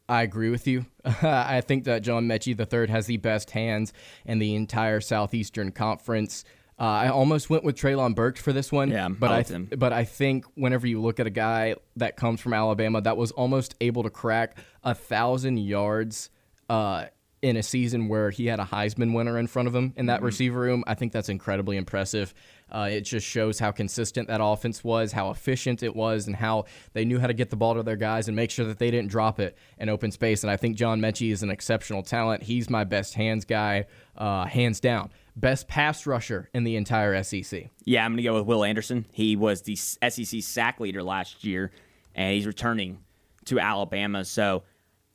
[0.10, 0.88] I agree with you.
[1.06, 3.93] I think that John Metchie III has the best hands
[4.26, 6.43] in the entire Southeastern Conference.
[6.80, 8.90] Uh, I almost went with Treylon Burks for this one.
[8.90, 9.70] Yeah, but I I, liked him.
[9.78, 13.32] but I think whenever you look at a guy that comes from Alabama that was
[13.32, 16.30] almost able to crack a thousand yards
[16.70, 17.06] uh,
[17.44, 20.18] in a season where he had a Heisman winner in front of him in that
[20.18, 20.26] Mm-hmm.
[20.26, 22.34] receiver room, I think that's incredibly impressive.
[22.72, 26.66] Uh, it just shows how consistent that offense was, how efficient it was, and how
[26.94, 28.90] they knew how to get the ball to their guys and make sure that they
[28.90, 30.42] didn't drop it in open space.
[30.44, 32.42] And I think John Metchie is an exceptional talent.
[32.44, 33.86] He's my best hands guy,
[34.18, 35.12] uh, hands down.
[35.36, 37.70] Best pass rusher in the entire SEC.
[37.86, 39.06] Yeah, I'm going to go with Will Anderson.
[39.12, 41.72] He was the SEC sack leader last year,
[42.14, 43.00] and he's returning
[43.46, 44.26] to Alabama.
[44.26, 44.64] So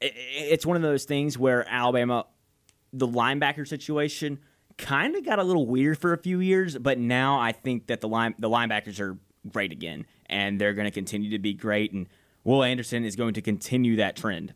[0.00, 2.26] it's one of those things where Alabama,
[2.92, 4.40] the linebacker situation,
[4.76, 8.00] kind of got a little weird for a few years, but now I think that
[8.00, 9.18] the line the linebackers are
[9.50, 11.92] great again, and they're going to continue to be great.
[11.92, 12.06] And
[12.44, 14.54] Will Anderson is going to continue that trend.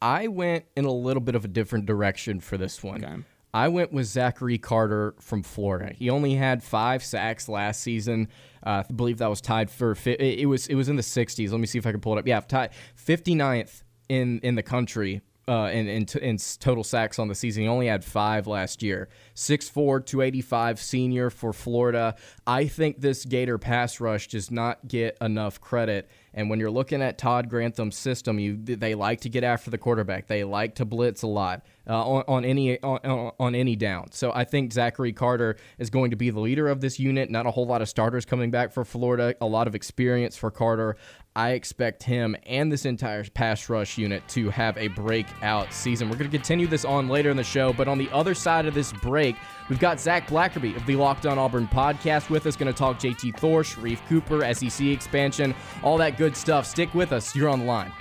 [0.00, 3.04] I went in a little bit of a different direction for this one.
[3.04, 3.22] Okay.
[3.54, 5.92] I went with Zachary Carter from Florida.
[5.94, 8.28] He only had five sacks last season.
[8.64, 11.50] Uh, I believe that was tied for it was it was in the 60s.
[11.50, 12.26] Let me see if I can pull it up.
[12.26, 17.28] Yeah, tied 59th in in the country uh, in, in, t- in total sacks on
[17.28, 17.64] the season.
[17.64, 19.08] He only had five last year.
[19.34, 22.14] 6'4", 285 senior for Florida.
[22.46, 26.08] I think this Gator pass rush does not get enough credit.
[26.34, 29.76] And when you're looking at Todd Grantham's system, you they like to get after the
[29.76, 30.28] quarterback.
[30.28, 34.12] They like to blitz a lot uh, on, on any on, on on any down.
[34.12, 37.30] So I think Zachary Carter is going to be the leader of this unit.
[37.30, 39.34] Not a whole lot of starters coming back for Florida.
[39.42, 40.96] A lot of experience for Carter.
[41.34, 46.10] I expect him and this entire pass rush unit to have a breakout season.
[46.10, 48.66] We're going to continue this on later in the show, but on the other side
[48.66, 49.36] of this break,
[49.70, 52.98] we've got Zac Blackerby of the Locked On Auburn podcast with us, going to talk
[52.98, 56.66] JT Thor, Sharife Cooper, SEC expansion, all that good stuff.
[56.66, 57.34] Stick with us.
[57.34, 57.92] You're on the line.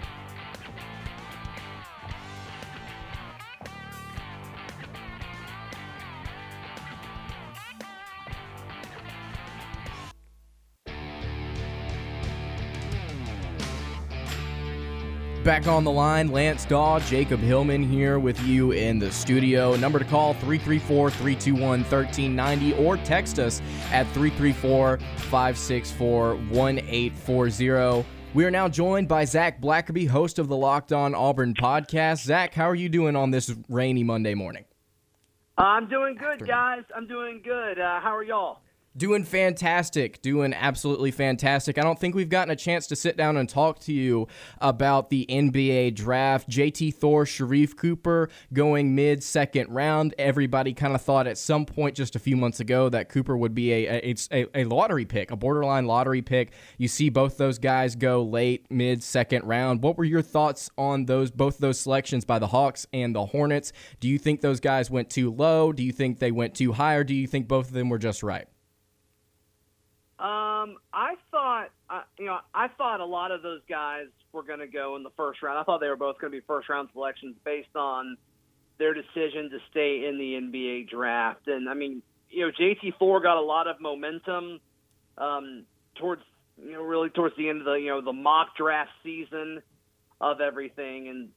[15.44, 19.76] Back on the line, Lance Dawe, Jacob Hillman here with you in the studio.
[19.76, 23.60] Number to call 334 321 1390 or text us
[23.92, 28.06] at 334 564 1840.
[28.36, 32.24] We are now joined by Zac Blackerby, host of the Locked On Auburn podcast.
[32.24, 34.66] Zac, how are you doing on this rainy Monday morning?
[35.58, 36.84] I'm doing good, guys.
[36.96, 37.80] I'm doing good.
[37.80, 38.60] Uh, how are y'all?
[38.98, 40.22] Doing fantastic.
[40.22, 41.78] Doing absolutely fantastic.
[41.78, 44.28] I don't think we've gotten a chance to sit down and talk to you
[44.60, 46.50] about the NBA draft.
[46.50, 50.14] JT Thor, Sharife Cooper going mid second round.
[50.18, 53.56] Everybody kind of thought at some point just a few months ago that Cooper would
[53.56, 56.52] be a, a, a, lottery pick, a borderline lottery pick.
[56.78, 59.84] You see both those guys go late, mid second round.
[59.84, 63.72] What were your thoughts on those both those selections by the Hawks and the Hornets?
[64.02, 65.72] Do you think those guys went too low?
[65.72, 66.96] Do you think they went too high?
[66.96, 68.50] Or do you think both of them were just right?
[70.22, 74.59] Um, I thought, uh, you know, I thought a lot of those guys were going
[74.59, 75.57] to go in the first round.
[75.57, 78.17] I thought they were both going to be first round selections based on
[78.78, 81.47] their decision to stay in the NBA draft.
[81.47, 84.59] And I mean, you know, JT Thor got a lot of momentum
[85.17, 85.63] um,
[85.95, 86.22] towards,
[86.63, 89.63] you know, really towards the end of the, you know, the mock draft season
[90.19, 91.07] of everything.
[91.07, 91.30] And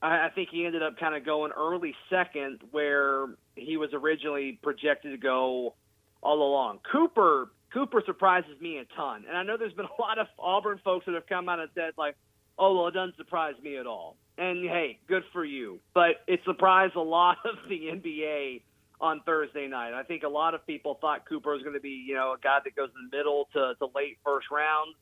[0.00, 3.26] I, I think he ended up kind of going early second where
[3.56, 5.74] he was originally projected to go
[6.22, 6.78] all along.
[6.92, 10.80] Cooper Cooper surprises me a ton, and I know there's been a lot of Auburn
[10.82, 12.16] folks that have come out and said like,
[12.58, 16.40] "Oh, well, it doesn't surprise me at all." And hey, good for you, but it
[16.44, 18.62] surprised a lot of the NBA
[19.00, 19.92] on Thursday night.
[19.92, 22.38] I think a lot of people thought Cooper was going to be, you know, a
[22.42, 24.94] guy that goes in the middle to, to late first round.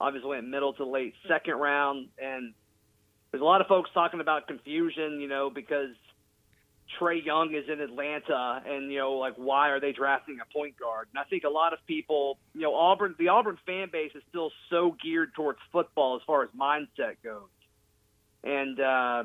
[0.00, 2.54] Obviously, went middle to late second round, and
[3.30, 5.94] there's a lot of folks talking about confusion, you know, because
[6.98, 10.78] Trae Young is in Atlanta, and you know, like, why are they drafting a point
[10.78, 11.08] guard?
[11.12, 14.22] And I think a lot of people, you know, Auburn, the Auburn fan base is
[14.28, 17.48] still so geared towards football as far as mindset goes,
[18.42, 19.24] and uh,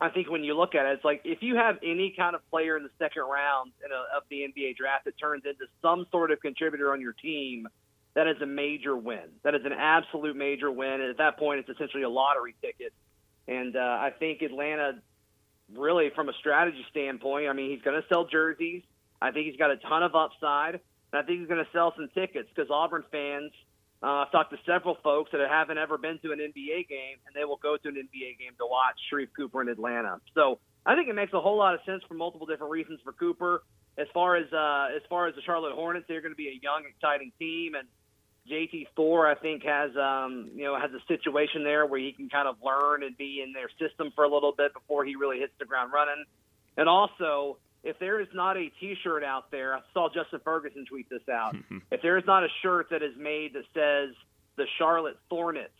[0.00, 2.48] I think when you look at it, it's like if you have any kind of
[2.50, 6.06] player in the second round in a, of the NBA draft that turns into some
[6.10, 7.68] sort of contributor on your team,
[8.14, 9.28] that is a major win.
[9.42, 11.00] That is an absolute major win.
[11.00, 12.92] And at that point, it's essentially a lottery ticket.
[13.46, 14.98] And uh, I think Atlanta,
[15.72, 18.82] really, from a strategy standpoint, I mean, he's going to sell jerseys.
[19.20, 20.74] I think he's got a ton of upside.
[20.74, 23.52] And I think he's going to sell some tickets because Auburn fans,
[24.02, 27.34] uh, I've talked to several folks that haven't ever been to an NBA game, and
[27.34, 30.20] they will go to an NBA game to watch Sharife Cooper in Atlanta.
[30.34, 33.12] So I think it makes a whole lot of sense for multiple different reasons for
[33.12, 33.62] Cooper.
[33.96, 36.58] As far as uh, as far as the Charlotte Hornets, they're going to be a
[36.60, 37.86] young, exciting team, and
[38.50, 42.28] JT Thor, I think, has um, you know has a situation there where he can
[42.28, 45.38] kind of learn and be in their system for a little bit before he really
[45.38, 46.24] hits the ground running.
[46.76, 51.08] And also, if there is not a T-shirt out there, I saw Justin Ferguson tweet
[51.08, 51.56] this out.
[51.90, 54.14] if there is not a shirt that is made that says
[54.56, 55.70] the Charlotte Thornets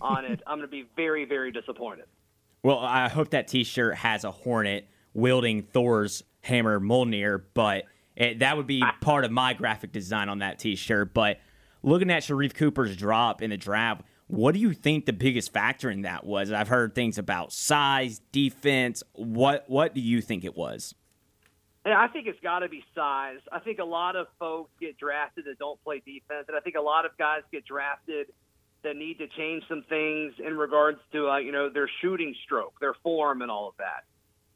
[0.00, 2.06] on it, I'm going to be very, very disappointed.
[2.62, 7.84] Well, I hope that T-shirt has a hornet wielding Thor's hammer Mjolnir, but
[8.16, 11.12] it, that would be part of my graphic design on that T-shirt.
[11.14, 11.38] But
[11.82, 15.90] looking at Sharife Cooper's drop in the draft, what do you think the biggest factor
[15.90, 16.50] in that was?
[16.52, 19.02] I've heard things about size, defense.
[19.12, 20.94] What what do you think it was?
[21.84, 23.40] Yeah, I think it's got to be size.
[23.50, 26.76] I think a lot of folks get drafted that don't play defense, and I think
[26.76, 28.28] a lot of guys get drafted
[28.84, 32.74] that need to change some things in regards to uh, you know their shooting stroke,
[32.80, 34.04] their form, and all of that.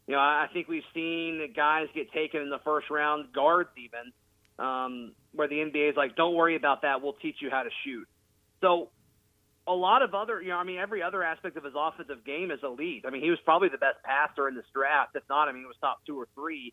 [0.06, 4.12] You know, I think we've seen guys get taken in the first round, guards even,
[4.58, 7.02] um, where the NBA is like, "Don't worry about that.
[7.02, 8.06] We'll teach you how to shoot."
[8.60, 8.90] So,
[9.66, 12.50] a lot of other, you know, I mean, every other aspect of his offensive game
[12.50, 13.04] is elite.
[13.06, 15.14] I mean, he was probably the best passer in this draft.
[15.14, 16.72] If not, I mean, he was top two or three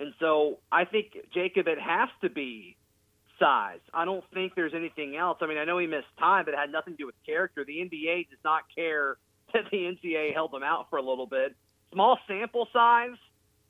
[0.00, 2.76] and so I think, Jacob, it has to be
[3.38, 3.80] size.
[3.92, 5.38] I don't think there's anything else.
[5.42, 7.66] I mean, I know he missed time, but it had nothing to do with character.
[7.66, 9.18] The NBA does not care
[9.52, 11.54] that the NCAA held him out for a little bit.
[11.92, 13.18] Small sample size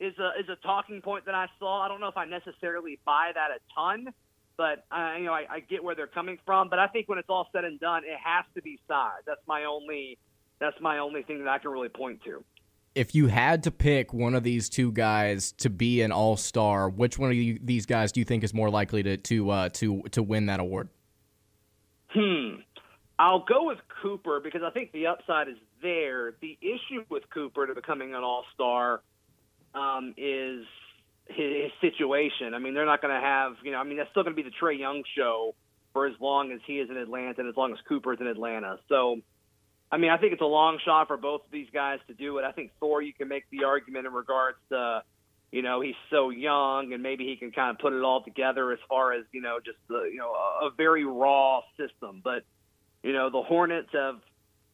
[0.00, 1.82] is a is a talking point that I saw.
[1.82, 4.12] I don't know if I necessarily buy that a ton,
[4.56, 6.68] but I, you know I, I get where they're coming from.
[6.68, 9.22] But I think when it's all said and done, it has to be size.
[9.26, 10.18] That's my only
[10.58, 12.44] that's my only thing that I can really point to
[12.94, 16.88] if you had to pick one of these two guys to be an All Star,
[16.88, 19.68] which one of you, these guys do you think is more likely to to uh,
[19.70, 20.88] to to win that award?
[22.08, 22.56] Hmm.
[23.18, 26.34] I'll go with Cooper because I think the upside is there.
[26.40, 29.02] The issue with Cooper to becoming an All Star
[29.74, 30.64] um, is
[31.26, 32.54] his, his situation.
[32.54, 33.78] I mean, they're not going to have you know.
[33.78, 35.54] I mean, that's still going to be the Trae Young show
[35.92, 38.26] for as long as he is in Atlanta and as long as Cooper is in
[38.26, 38.78] Atlanta.
[38.88, 39.20] So
[39.92, 42.38] I mean, I think it's a long shot for both of these guys to do
[42.38, 42.44] it.
[42.44, 45.02] I think Thor, you can make the argument in regards to,
[45.50, 48.72] you know, he's so young and maybe he can kind of put it all together
[48.72, 52.20] as far as, you know, just the, you know, a, a very raw system.
[52.22, 52.44] But,
[53.02, 54.20] you know, the Hornets have,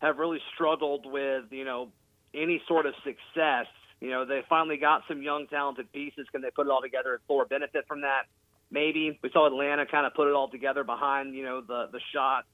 [0.01, 1.88] have really struggled with, you know,
[2.34, 3.66] any sort of success.
[4.01, 6.26] You know, they finally got some young, talented pieces.
[6.30, 8.24] Can they put it all together and Thor benefit from that?
[8.70, 12.01] Maybe we saw Atlanta kind of put it all together behind, you know, the, the
[12.12, 12.49] shots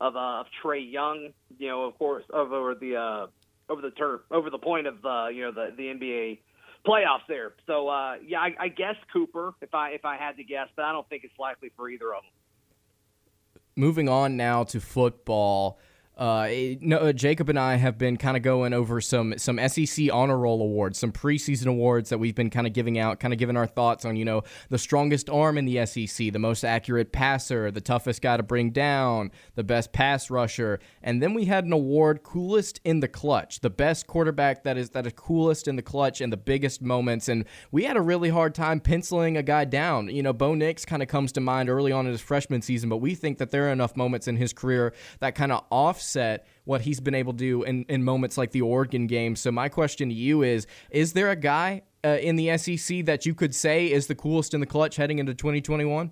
[0.00, 3.26] of, uh, of Trae Young, you know, of course, over the uh,
[3.68, 6.38] over the turf, over the point of uh, you know the the NBA
[6.86, 7.54] playoffs there.
[7.66, 10.84] So uh, yeah, I, I guess Cooper, if I if I had to guess, but
[10.84, 13.62] I don't think it's likely for either of them.
[13.74, 15.78] Moving on now to football.
[16.16, 20.12] Uh, no, uh, Jacob and I have been kind of going over some some SEC
[20.12, 23.38] honor roll awards, some preseason awards that we've been kind of giving out, kind of
[23.38, 27.12] giving our thoughts on, you know, the strongest arm in the SEC, the most accurate
[27.12, 31.64] passer, the toughest guy to bring down, the best pass rusher, and then we had
[31.64, 35.76] an award, coolest in the clutch, the best quarterback that is that is coolest in
[35.76, 39.42] the clutch in the biggest moments, and we had a really hard time penciling a
[39.42, 40.08] guy down.
[40.08, 42.90] You know, Bo Nix kind of comes to mind early on in his freshman season,
[42.90, 46.01] but we think that there are enough moments in his career that kind of off
[46.02, 49.36] offset what he's been able to do in, in moments like the Oregon game.
[49.36, 53.24] So my question to you is: Is there a guy uh, in the SEC that
[53.24, 56.10] you could say is the coolest in the clutch heading into 2021?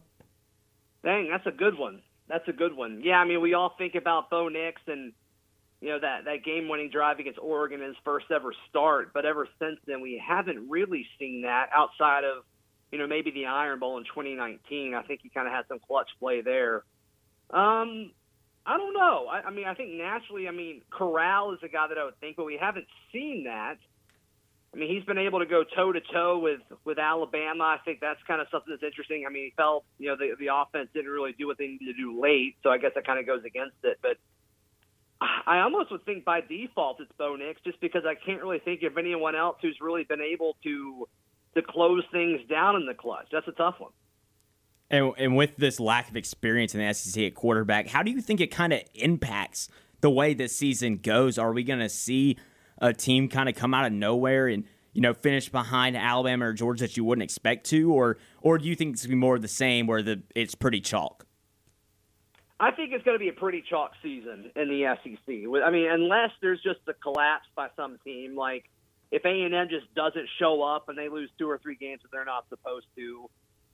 [1.03, 2.03] Dang, that's a good one.
[2.29, 3.01] That's a good one.
[3.03, 5.13] Yeah, I mean, we all think about Bo Nix and
[5.81, 9.13] you know that that game-winning drive against Oregon, his first ever start.
[9.13, 12.45] But ever since then, we haven't really seen that outside of
[12.93, 14.95] you know maybe the Iron Bowl in 2019.
[14.95, 16.85] I think he kind of had some clutch play there.
[17.49, 18.13] Um,
[18.67, 19.27] I don't know.
[19.27, 22.19] I, I mean, I think naturally, I mean, Corral is a guy that I would
[22.21, 23.77] think, but we haven't seen that.
[24.73, 27.65] I mean, he's been able to go toe to toe with with Alabama.
[27.65, 29.25] I think that's kind of something that's interesting.
[29.27, 31.87] I mean, he felt you know the the offense didn't really do what they needed
[31.87, 33.99] to do late, so I guess that kind of goes against it.
[34.01, 34.19] But
[35.21, 38.83] I almost would think by default it's Bo Nix, just because I can't really think
[38.85, 41.09] of anyone else who's really been able to
[41.57, 43.27] to close things down in the clutch.
[43.33, 43.91] That's a tough one.
[44.91, 48.21] And, and with this lack of experience in the SEC at quarterback, how do you
[48.21, 49.69] think it kind of impacts
[50.01, 51.39] the way this season goes?
[51.39, 52.37] Are we going to see
[52.79, 56.53] a team kind of come out of nowhere and you know finish behind Alabama or
[56.53, 59.21] Georgia that you wouldn't expect to, or or do you think it's going to be
[59.21, 61.27] more of the same where the it's pretty chalk?
[62.59, 65.65] I think it's going to be a pretty chalk season in the SEC.
[65.65, 68.65] I mean, unless there's just a collapse by some team, like
[69.11, 72.03] if A and M just doesn't show up and they lose two or three games
[72.03, 73.31] that they're not supposed to.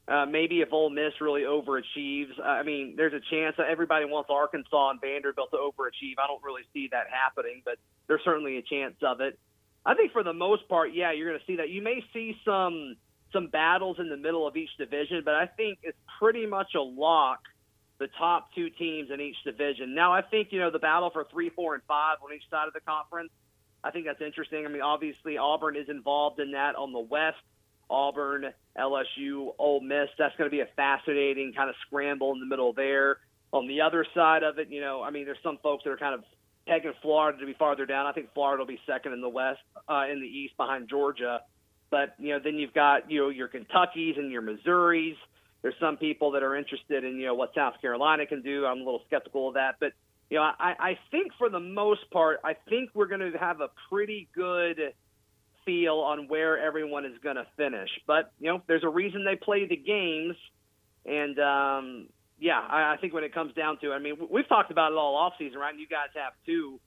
[0.09, 4.31] Uh, maybe if Ole Miss really overachieves, I mean, there's a chance that everybody wants
[4.31, 6.15] Arkansas and Vanderbilt to overachieve.
[6.23, 9.37] I don't really see that happening, but there's certainly a chance of it.
[9.85, 11.71] I think for the most part, yeah, you're going to see that.
[11.71, 12.97] You may see some
[13.33, 16.81] some battles in the middle of each division, but I think it's pretty much a
[16.81, 17.41] lock
[17.99, 19.95] the top two teams in each division.
[19.95, 22.69] Now, I think you know the battle for three, four, and five on each side
[22.69, 23.31] of the conference.
[23.83, 24.65] I think that's interesting.
[24.67, 27.39] I mean, obviously Auburn is involved in that on the West.
[27.91, 30.09] Auburn, LSU, Ole Miss.
[30.19, 33.19] That's going to be a fascinating kind of scramble in the middle there.
[33.53, 35.97] On the other side of it, you know, I mean, there's some folks that are
[35.97, 36.25] kind of
[36.67, 38.07] pegging Florida to be farther down.
[38.07, 41.41] I think Florida will be second in the West, uh, in the East behind Georgia.
[41.91, 45.17] But you know, then you've got you know your Kentuckies and your Missouris.
[45.63, 48.67] There's some people that are interested in you know what South Carolina can do.
[48.67, 49.93] I'm a little skeptical of that, but
[50.31, 53.61] you know, I, I think for the most part, I think we're going to have
[53.61, 54.93] a pretty good
[55.67, 57.91] feel on where everyone is going to finish.
[58.07, 60.37] But you know, there's a reason they play the games,
[61.05, 62.09] and um,
[62.39, 64.93] yeah, I, I think when it comes down to, it, I mean, we've talked about
[64.93, 65.71] it all off season, right?
[65.71, 66.81] And you guys have too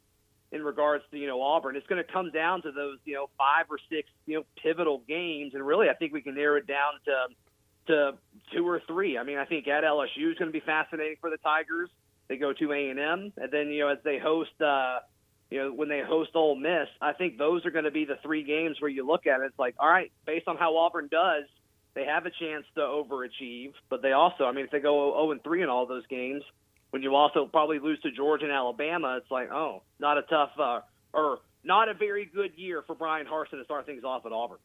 [0.52, 1.76] in regards to you know Auburn.
[1.76, 5.04] It's going to come down to those you know five or six you know pivotal
[5.08, 7.28] games, and really I think we can narrow it down to
[7.88, 8.18] to
[8.56, 9.18] two or three.
[9.18, 11.90] I mean I think at LSU is going to be fascinating for the Tigers.
[12.28, 14.60] They go to A and M, and then you know as they host.
[14.62, 15.00] uh
[15.50, 18.18] you know, when they host Ole Miss, I think those are going to be the
[18.22, 19.46] three games where you look at it.
[19.46, 21.46] It's like, all right, based on how Auburn does,
[21.96, 23.74] they have a chance to overachieve.
[23.90, 26.44] But they also, I mean, if they go 0 and 3 in all those games,
[26.92, 30.52] when you also probably lose to Georgia and Alabama, it's like, oh, not a tough
[30.60, 30.82] uh,
[31.14, 34.60] or not a very good year for Bryan Harsin to start things off at Auburn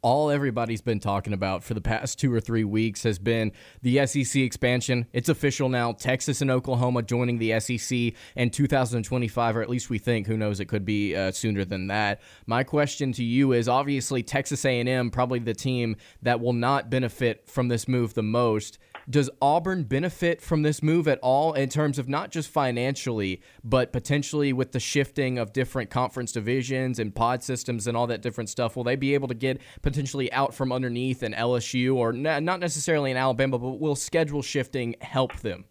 [0.00, 4.06] all everybody's been talking about for the past two or three weeks has been the
[4.06, 5.06] SEC expansion.
[5.12, 5.92] It's official now.
[5.92, 10.26] Texas and Oklahoma joining the SEC in 2025, or at least we think.
[10.26, 10.60] Who knows?
[10.60, 12.20] It could be uh, sooner than that.
[12.46, 17.48] My question to you is: obviously, Texas A&M probably the team that will not benefit
[17.48, 18.78] from this move the most.
[19.10, 23.90] Does Auburn benefit from this move at all in terms of not just financially, but
[23.90, 28.50] potentially with the shifting of different conference divisions and pod systems and all that different
[28.50, 28.76] stuff?
[28.76, 33.10] Will they be able to get potentially out from underneath an LSU or not necessarily
[33.10, 35.64] in Alabama, but will schedule shifting help them?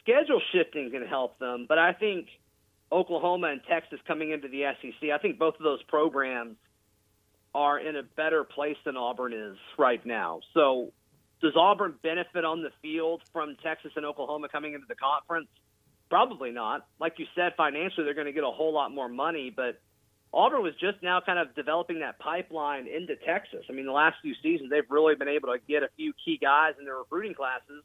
[0.00, 2.28] Schedule shifting can help them, but I think
[2.90, 6.56] Oklahoma and Texas coming into the SEC, I think both of those programs
[7.54, 10.40] are in a better place than Auburn is right now.
[10.54, 10.92] So
[11.42, 15.48] does Auburn benefit on the field from Texas and Oklahoma coming into the conference?
[16.08, 16.86] Probably not.
[17.00, 19.80] Like you said, financially, they're going to get a whole lot more money, but
[20.32, 23.64] Auburn was just now kind of developing that pipeline into Texas.
[23.68, 26.38] I mean, the last few seasons, they've really been able to get a few key
[26.40, 27.82] guys in their recruiting classes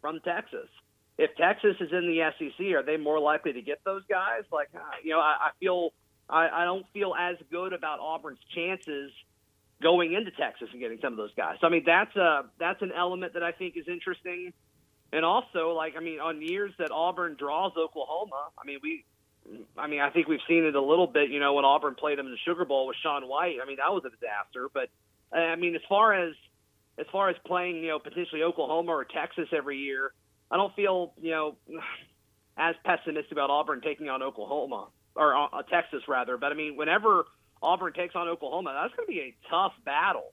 [0.00, 0.68] from Texas.
[1.16, 4.42] If Texas is in the SEC, are they more likely to get those guys?
[4.52, 5.92] Like, uh, you know, I, I feel
[6.28, 9.10] I, I don't feel as good about Auburn's chances
[9.82, 11.56] going into Texas and getting some of those guys.
[11.60, 14.52] So I mean that's a that's an element that I think is interesting.
[15.12, 19.04] And also like I mean on years that Auburn draws Oklahoma, I mean we
[19.76, 22.18] I mean I think we've seen it a little bit, you know, when Auburn played
[22.18, 23.56] them in the Sugar Bowl with Sean White.
[23.62, 24.88] I mean that was a disaster, but
[25.32, 26.34] I mean as far as
[26.98, 30.12] as far as playing, you know, potentially Oklahoma or Texas every year,
[30.50, 31.56] I don't feel, you know,
[32.56, 36.36] as pessimistic about Auburn taking on Oklahoma or uh, Texas rather.
[36.36, 37.24] But I mean, whenever
[37.62, 40.32] Auburn takes on Oklahoma, that's going to be a tough battle,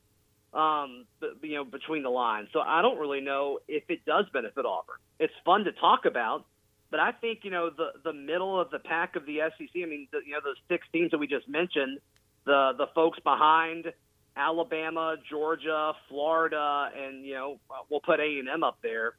[0.53, 1.05] um,
[1.41, 2.49] you know, between the lines.
[2.53, 4.97] So I don't really know if it does benefit Auburn.
[5.19, 6.45] It's fun to talk about,
[6.91, 9.69] but I think you know the the middle of the pack of the SEC.
[9.75, 11.99] I mean, the, you know, those six teams that we just mentioned,
[12.45, 13.91] the the folks behind
[14.37, 17.59] Alabama, Georgia, Florida, and you know,
[17.89, 19.15] we'll put A and M up there.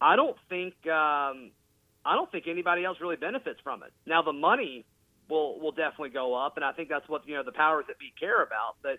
[0.00, 1.50] I don't think um,
[2.04, 3.92] I don't think anybody else really benefits from it.
[4.06, 4.84] Now the money
[5.30, 7.98] will will definitely go up, and I think that's what you know the powers that
[7.98, 8.76] be care about.
[8.82, 8.98] But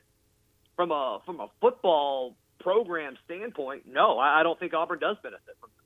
[0.75, 5.55] from a from a football program standpoint, no, I, I don't think Auburn does benefit
[5.59, 5.69] from.
[5.69, 5.81] It.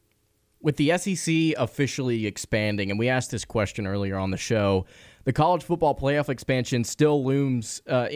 [0.62, 4.86] With the SEC officially expanding, and we asked this question earlier on the show,
[5.26, 8.08] the college football playoff expansion still looms uh,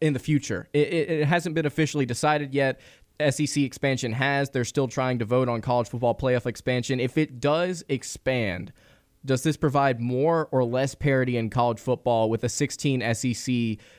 [0.00, 0.68] in the future.
[0.72, 2.80] It, it hasn't been officially decided yet.
[3.30, 4.50] SEC expansion has.
[4.50, 7.00] They're still trying to vote on college football playoff expansion.
[7.00, 8.72] If it does expand,
[9.26, 13.54] does this provide more or less parity in college football with a 16 SEC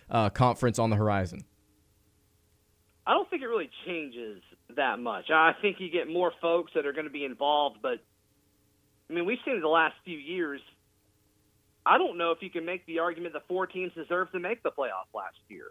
[0.10, 1.44] uh, conference on the horizon?
[3.06, 4.42] I don't think it really changes
[4.76, 5.26] that much.
[5.30, 8.00] I think you get more folks that are going to be involved, but
[9.10, 10.62] I mean, we've seen the last few years.
[11.86, 14.62] I don't know if you can make the argument that four teams deserve to make
[14.64, 15.68] the playoff last year.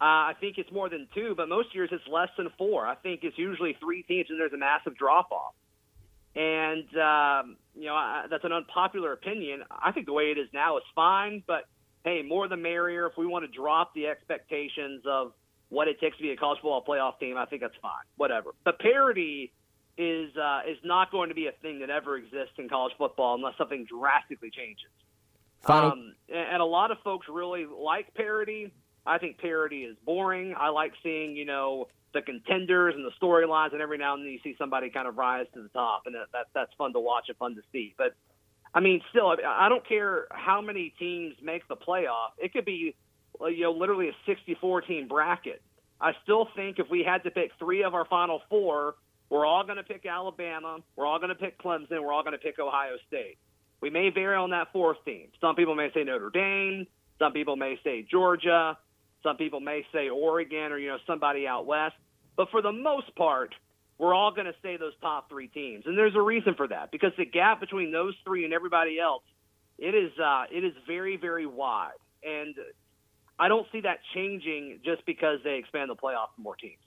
[0.00, 2.86] Uh, I think it's more than two, but most years it's less than four.
[2.86, 5.54] I think it's usually three teams and there's a massive drop off.
[6.38, 9.64] And um, you know I, that's an unpopular opinion.
[9.70, 11.64] I think the way it is now is fine, but
[12.04, 13.06] hey, more the merrier.
[13.06, 15.32] If we want to drop the expectations of
[15.68, 18.04] what it takes to be a college football playoff team, I think that's fine.
[18.16, 18.50] Whatever.
[18.64, 19.52] But parity
[19.96, 23.34] is uh, is not going to be a thing that ever exists in college football
[23.34, 24.90] unless something drastically changes.
[25.62, 25.90] Final.
[25.90, 28.72] Um, and a lot of folks really like parity.
[29.04, 30.54] I think parity is boring.
[30.56, 34.32] I like seeing, you know, the contenders and the storylines, and every now and then
[34.32, 37.00] you see somebody kind of rise to the top, and that, that that's fun to
[37.00, 37.94] watch and fun to see.
[37.96, 38.14] But
[38.74, 42.30] I mean, still, I don't care how many teams make the playoff.
[42.38, 42.94] It could be,
[43.40, 45.62] you know, literally a 64 team bracket.
[46.00, 48.94] I still think if we had to pick three of our final four,
[49.30, 52.32] we're all going to pick Alabama, we're all going to pick Clemson, we're all going
[52.32, 53.38] to pick Ohio State.
[53.80, 55.28] We may vary on that fourth team.
[55.40, 56.86] Some people may say Notre Dame.
[57.18, 58.76] Some people may say Georgia.
[59.28, 61.94] Some people may say Oregon or you know somebody out west.
[62.34, 63.54] But for the most part,
[63.98, 66.90] we're all going to say those top three teams, and there's a reason for that
[66.90, 69.24] because the gap between those three and everybody else,
[69.76, 72.54] it is uh, it is very very wide, and
[73.38, 76.78] I don't see that changing just because they expand the playoff to more teams.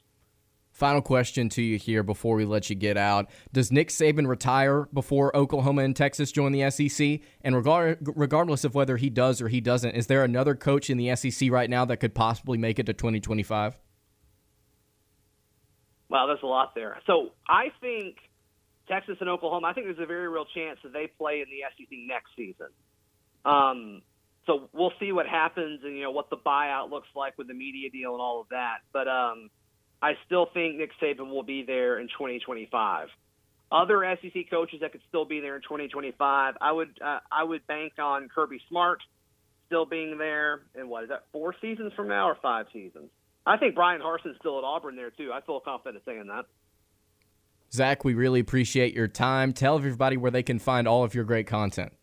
[0.72, 3.30] Final question to you here before we let you get out.
[3.52, 7.20] Does Nick Saban retire before Oklahoma and Texas join the SEC?
[7.42, 10.98] And regard, regardless of whether he does or he doesn't, is there another coach in
[10.98, 13.78] the SEC right now that could possibly make it to 2025?
[16.10, 16.98] Wow, there's a lot there.
[17.06, 18.18] So I think
[18.88, 21.64] Texas and Oklahoma, I think there's a very real chance that they play in the
[21.78, 22.68] SEC next season.
[23.44, 24.02] Um,
[24.46, 27.54] so we'll see what happens and, you know, what the buyout looks like with the
[27.54, 28.80] media deal and all of that.
[28.92, 29.50] But, um,
[30.02, 33.10] I still think Nick Saban will be there in 2025.
[33.72, 37.66] Other SEC coaches that could still be there in 2025, I would uh, I would
[37.68, 39.00] bank on Kirby Smart
[39.68, 40.64] still being there.
[40.76, 41.24] And what is that?
[41.32, 43.10] Four seasons from now or five seasons?
[43.46, 45.32] I think Bryan Harsin's still at Auburn there too.
[45.34, 46.46] I feel confident saying that.
[47.72, 49.54] Zac, we really appreciate your time.
[49.54, 51.94] Tell everybody where they can find all of your great content.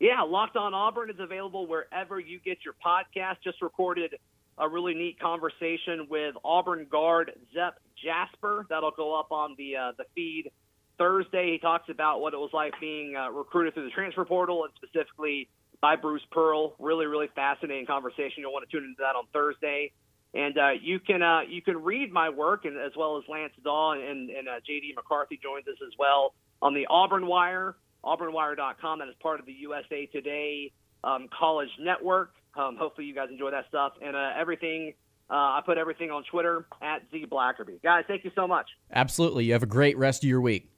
[0.00, 3.36] Yeah, Locked On Auburn is available wherever you get your podcast.
[3.44, 4.16] Just recorded
[4.62, 8.64] a really neat conversation with Auburn guard Zep Jasper.
[8.70, 10.50] That'll go up on the uh, the feed
[10.98, 11.52] Thursday.
[11.52, 14.72] He talks about what it was like being uh, recruited through the transfer portal and
[14.76, 15.48] specifically
[15.80, 16.76] by Bruce Pearl.
[16.78, 18.34] Really, really fascinating conversation.
[18.38, 19.92] You'll want to tune into that on Thursday.
[20.32, 23.52] And uh, you can uh, you can read my work and as well as Lance
[23.64, 27.74] Dawe and, and uh, JD McCarthy joins us as well on the Auburn Wire,
[28.04, 29.00] AuburnWire.com.
[29.00, 30.72] That is part of the USA Today
[31.02, 32.30] um, College Network.
[32.56, 34.94] Um, hopefully, you guys enjoy that stuff and uh, everything.
[35.30, 37.82] Uh, I put everything on Twitter at Z Blackerby.
[37.82, 38.66] Guys, thank you so much.
[38.92, 39.46] Absolutely.
[39.46, 40.68] You have a great rest of your week.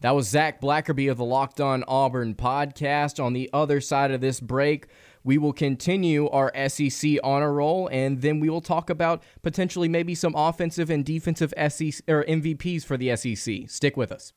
[0.00, 3.22] That was Zac Blackerby of the Locked On Auburn podcast.
[3.24, 4.86] On the other side of this break,
[5.24, 10.14] we will continue our SEC honor roll, and then we will talk about potentially maybe
[10.14, 13.70] some offensive and defensive SEC or MVPs for the SEC.
[13.70, 14.34] Stick with us.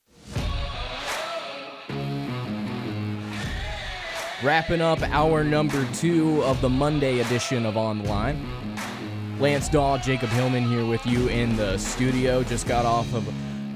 [4.44, 8.40] Wrapping up hour number two of the Monday edition of On the Line.
[9.40, 12.44] Lance Dawe, Jacob Hillman here with you in the studio.
[12.44, 13.28] Just got off of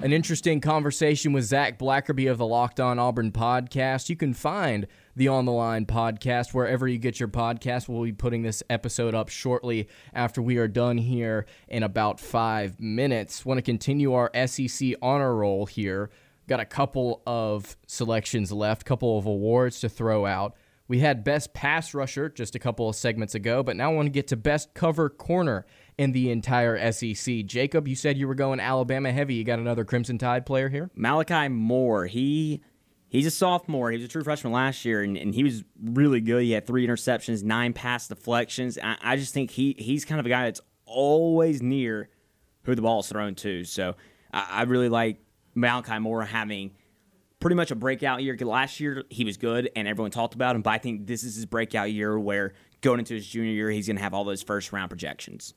[0.04, 4.08] an interesting conversation with Zac Blackerby of the Locked On Auburn podcast.
[4.08, 4.86] You can find
[5.16, 7.90] the On the Line podcast wherever you get your podcast.
[7.90, 12.80] We'll be putting this episode up shortly after we are done here in about five
[12.80, 13.44] minutes.
[13.44, 16.12] Want to continue our SEC honor roll here
[16.52, 20.54] Got a couple of selections left, couple of awards to throw out.
[20.90, 24.08] We had best pass rusher just a couple of segments ago, but now I want
[24.08, 25.66] to get to best cover corner
[25.98, 27.46] in the entire SEC.
[27.46, 29.36] Jacob, you said you were going Alabama heavy.
[29.36, 30.92] You got another Crimson Tide player here?
[30.94, 32.08] Malachi Moore.
[32.08, 32.62] He
[33.08, 33.90] he's a sophomore.
[33.90, 36.44] He was a true freshman last year, and, and he was really good.
[36.44, 38.78] He had three interceptions, nine pass deflections.
[38.78, 42.10] I, I just think he he's kind of a guy that's always near
[42.64, 43.64] who the ball is thrown to.
[43.64, 43.96] So
[44.34, 45.22] I, I really like
[45.56, 46.72] Malachi Moore having
[47.40, 48.38] pretty much a breakout year.
[48.40, 51.36] Last year he was good and everyone talked about him, but I think this is
[51.36, 54.44] his breakout year where going into his junior year he's going to have all those
[54.44, 55.54] first round projections.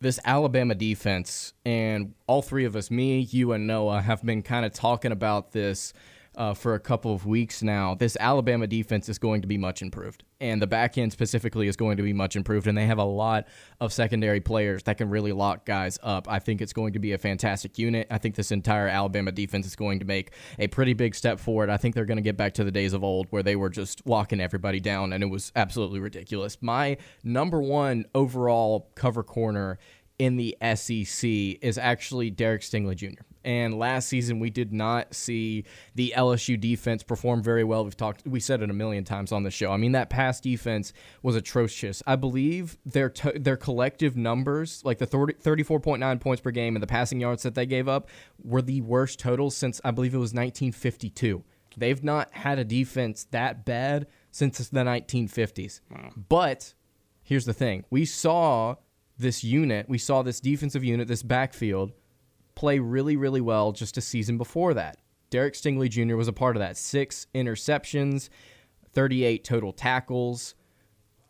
[0.00, 4.66] This Alabama defense and all three of us, me, you, and Noah, have been kind
[4.66, 5.92] of talking about this
[6.36, 7.94] uh, for a couple of weeks now.
[7.94, 11.76] This Alabama defense is going to be much improved, and the back end specifically is
[11.76, 12.66] going to be much improved.
[12.66, 13.46] And they have a lot
[13.80, 16.30] of secondary players that can really lock guys up.
[16.30, 18.06] I think it's going to be a fantastic unit.
[18.10, 21.70] I think this entire Alabama defense is going to make a pretty big step forward.
[21.70, 23.70] I think they're going to get back to the days of old where they were
[23.70, 26.58] just walking everybody down, and it was absolutely ridiculous.
[26.60, 29.78] My number one overall cover corner
[30.18, 31.28] in the SEC
[31.62, 33.22] is actually Derek Stingley Jr.
[33.46, 35.64] And last season we did not see
[35.94, 37.84] the LSU defense perform very well.
[37.84, 39.70] We've talked, we said it a million times on the show.
[39.70, 40.92] I mean that pass defense
[41.22, 42.02] was atrocious.
[42.08, 46.82] I believe their to, their collective numbers, like the 30, 34.9 points per game and
[46.82, 48.08] the passing yards that they gave up,
[48.42, 51.44] were the worst totals since I believe it was 1952.
[51.76, 55.82] They've not had a defense that bad since the 1950s.
[55.88, 56.10] Wow.
[56.28, 56.74] But
[57.22, 58.74] here's the thing: we saw
[59.18, 61.92] this unit, we saw this defensive unit, this backfield
[62.56, 64.98] play really, really well just a season before that.
[65.30, 66.16] Derek Stingley Jr.
[66.16, 66.76] was a part of that.
[66.76, 68.28] Six interceptions,
[68.92, 70.54] 38 total tackles.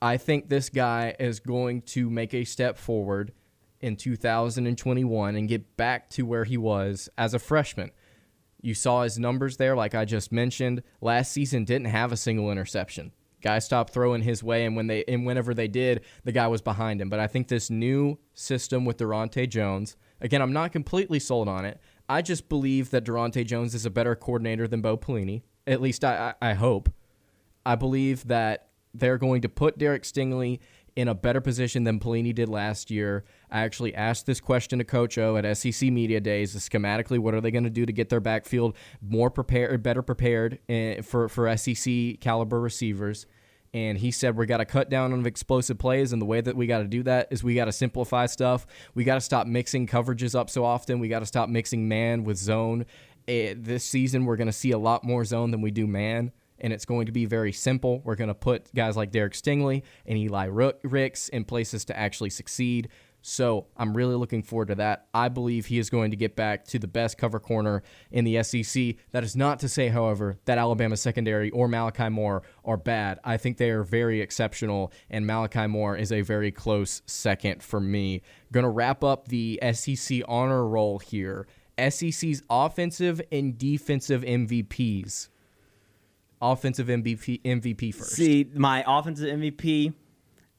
[0.00, 3.32] I think this guy is going to make a step forward
[3.80, 7.90] in 2021 and get back to where he was as a freshman.
[8.60, 10.82] You saw his numbers there, like I just mentioned.
[11.00, 13.12] Last season didn't have a single interception.
[13.42, 16.62] Guy stopped throwing his way, and when they and whenever they did, the guy was
[16.62, 17.08] behind him.
[17.08, 21.64] But I think this new system with Daronte Jones, again, I'm not completely sold on
[21.64, 21.80] it.
[22.08, 25.42] I just believe that Daronte Jones is a better coordinator than Bo Pelini.
[25.66, 26.92] At least I, I, I hope.
[27.64, 30.60] I believe that they're going to put Derek Stingley
[30.94, 33.24] in a better position than Pelini did last year.
[33.50, 36.56] I actually asked this question to Coach O at SEC Media Days.
[36.56, 40.58] Schematically, what are they going to do to get their backfield more prepared, better prepared
[40.68, 43.26] eh, for for SEC caliber receivers?
[43.76, 46.56] And he said we got to cut down on explosive plays, and the way that
[46.56, 48.66] we got to do that is we got to simplify stuff.
[48.94, 50.98] We got to stop mixing coverages up so often.
[50.98, 52.86] We got to stop mixing man with zone.
[53.26, 55.86] It, eh, this season, we're going to see a lot more zone than we do
[55.86, 58.00] man and it's going to be very simple.
[58.02, 62.30] We're going to put guys like Derek Stingley and Eli Ricks in places to actually
[62.30, 62.88] succeed.
[63.28, 65.08] So I'm really looking forward to that.
[65.12, 67.82] I believe he is going to get back to the best cover corner
[68.12, 68.94] in the SEC.
[69.10, 73.18] That is not to say, however, that Alabama secondary or Malachi Moore are bad.
[73.24, 77.80] I think they are very exceptional, and Malachi Moore is a very close second for
[77.80, 78.22] me.
[78.52, 81.48] Going to wrap up the SEC honor roll here.
[81.76, 85.30] SEC's offensive and defensive MVPs
[86.40, 88.12] offensive MVP MVP first?
[88.12, 89.94] See, my offensive MVP,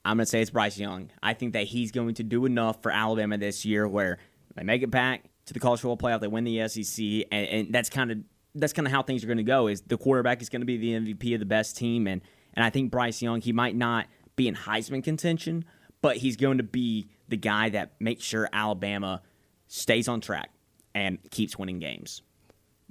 [0.07, 1.11] I'm going to say it's Bryce Young.
[1.21, 4.19] I think that he's going to do enough for Alabama this year where
[4.55, 7.73] they make it back to the college football playoff, they win the SEC, and, and
[7.73, 8.19] that's kind of
[8.55, 9.67] that's kind of how things are going to go.
[9.67, 12.21] Is the quarterback is going to be the MVP of the best team, and
[12.53, 14.07] and I think Bryce Young he might not
[14.37, 15.65] be in Heisman contention,
[16.01, 19.21] but he's going to be the guy that makes sure Alabama
[19.67, 20.51] stays on track
[20.95, 22.21] and keeps winning games.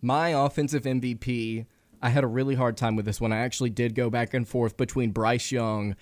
[0.02, 1.64] My offensive MVP
[2.02, 3.32] I had a really hard time with this one.
[3.32, 5.96] I actually did go back and forth between Bryce Young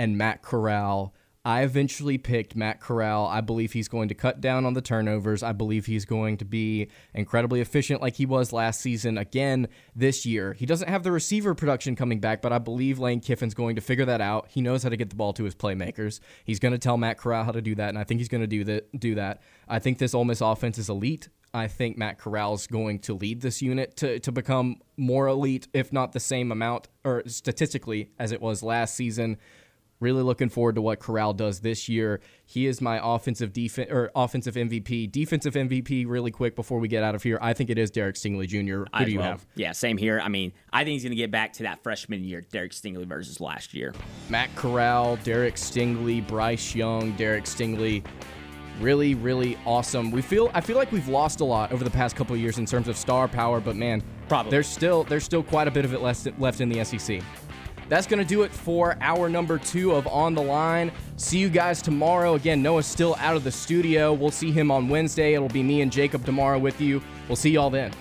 [0.00, 1.14] and Matt Corral.
[1.44, 3.26] I eventually picked Matt Corral.
[3.26, 5.42] I believe he's going to cut down on the turnovers.
[5.42, 10.24] I believe he's going to be incredibly efficient like he was last season again this
[10.24, 10.54] year.
[10.54, 13.82] He doesn't have the receiver production coming back, but I believe Lane Kiffin's going to
[13.82, 14.48] figure that out.
[14.48, 16.20] He knows how to get the ball to his playmakers.
[16.44, 18.42] He's going to tell Matt Corral how to do that, and I think he's going
[18.42, 18.98] to do that.
[18.98, 19.42] Do that.
[19.68, 21.28] I think this Ole Miss offense is elite.
[21.52, 25.92] I think Matt Corral's going to lead this unit to, to become more elite, if
[25.92, 29.36] not the same amount or statistically as it was last season.
[30.00, 32.20] Really looking forward to what Corral does this year.
[32.46, 35.12] He is my offensive defense or offensive MVP.
[35.12, 37.38] Defensive MVP, really quick before we get out of here.
[37.42, 38.84] I think it is Derek Stingley Jr.
[38.98, 39.32] Who do you well.
[39.32, 39.46] have?
[39.56, 40.20] Yeah, same here.
[40.22, 43.06] I mean, I think he's going to get back to that freshman year, Derek Stingley
[43.06, 43.94] versus last year.
[44.30, 48.02] Matt Corral, Derek Stingley, Bryce Young, Derek Stingley
[48.80, 50.10] really, really awesome.
[50.10, 52.66] We feel I feel like we've lost a lot over the past couple years in
[52.66, 54.50] terms of star power, but man, Probably.
[54.50, 57.22] there's still there's still quite a bit of it left left in the SEC.
[57.90, 60.92] That's going to do it for our number two of On the Line.
[61.16, 62.34] See you guys tomorrow.
[62.34, 64.12] Again, Noah's still out of the studio.
[64.12, 65.34] We'll see him on Wednesday.
[65.34, 67.02] It'll be me and Jacob tomorrow with you.
[67.26, 67.92] We'll see y'all then.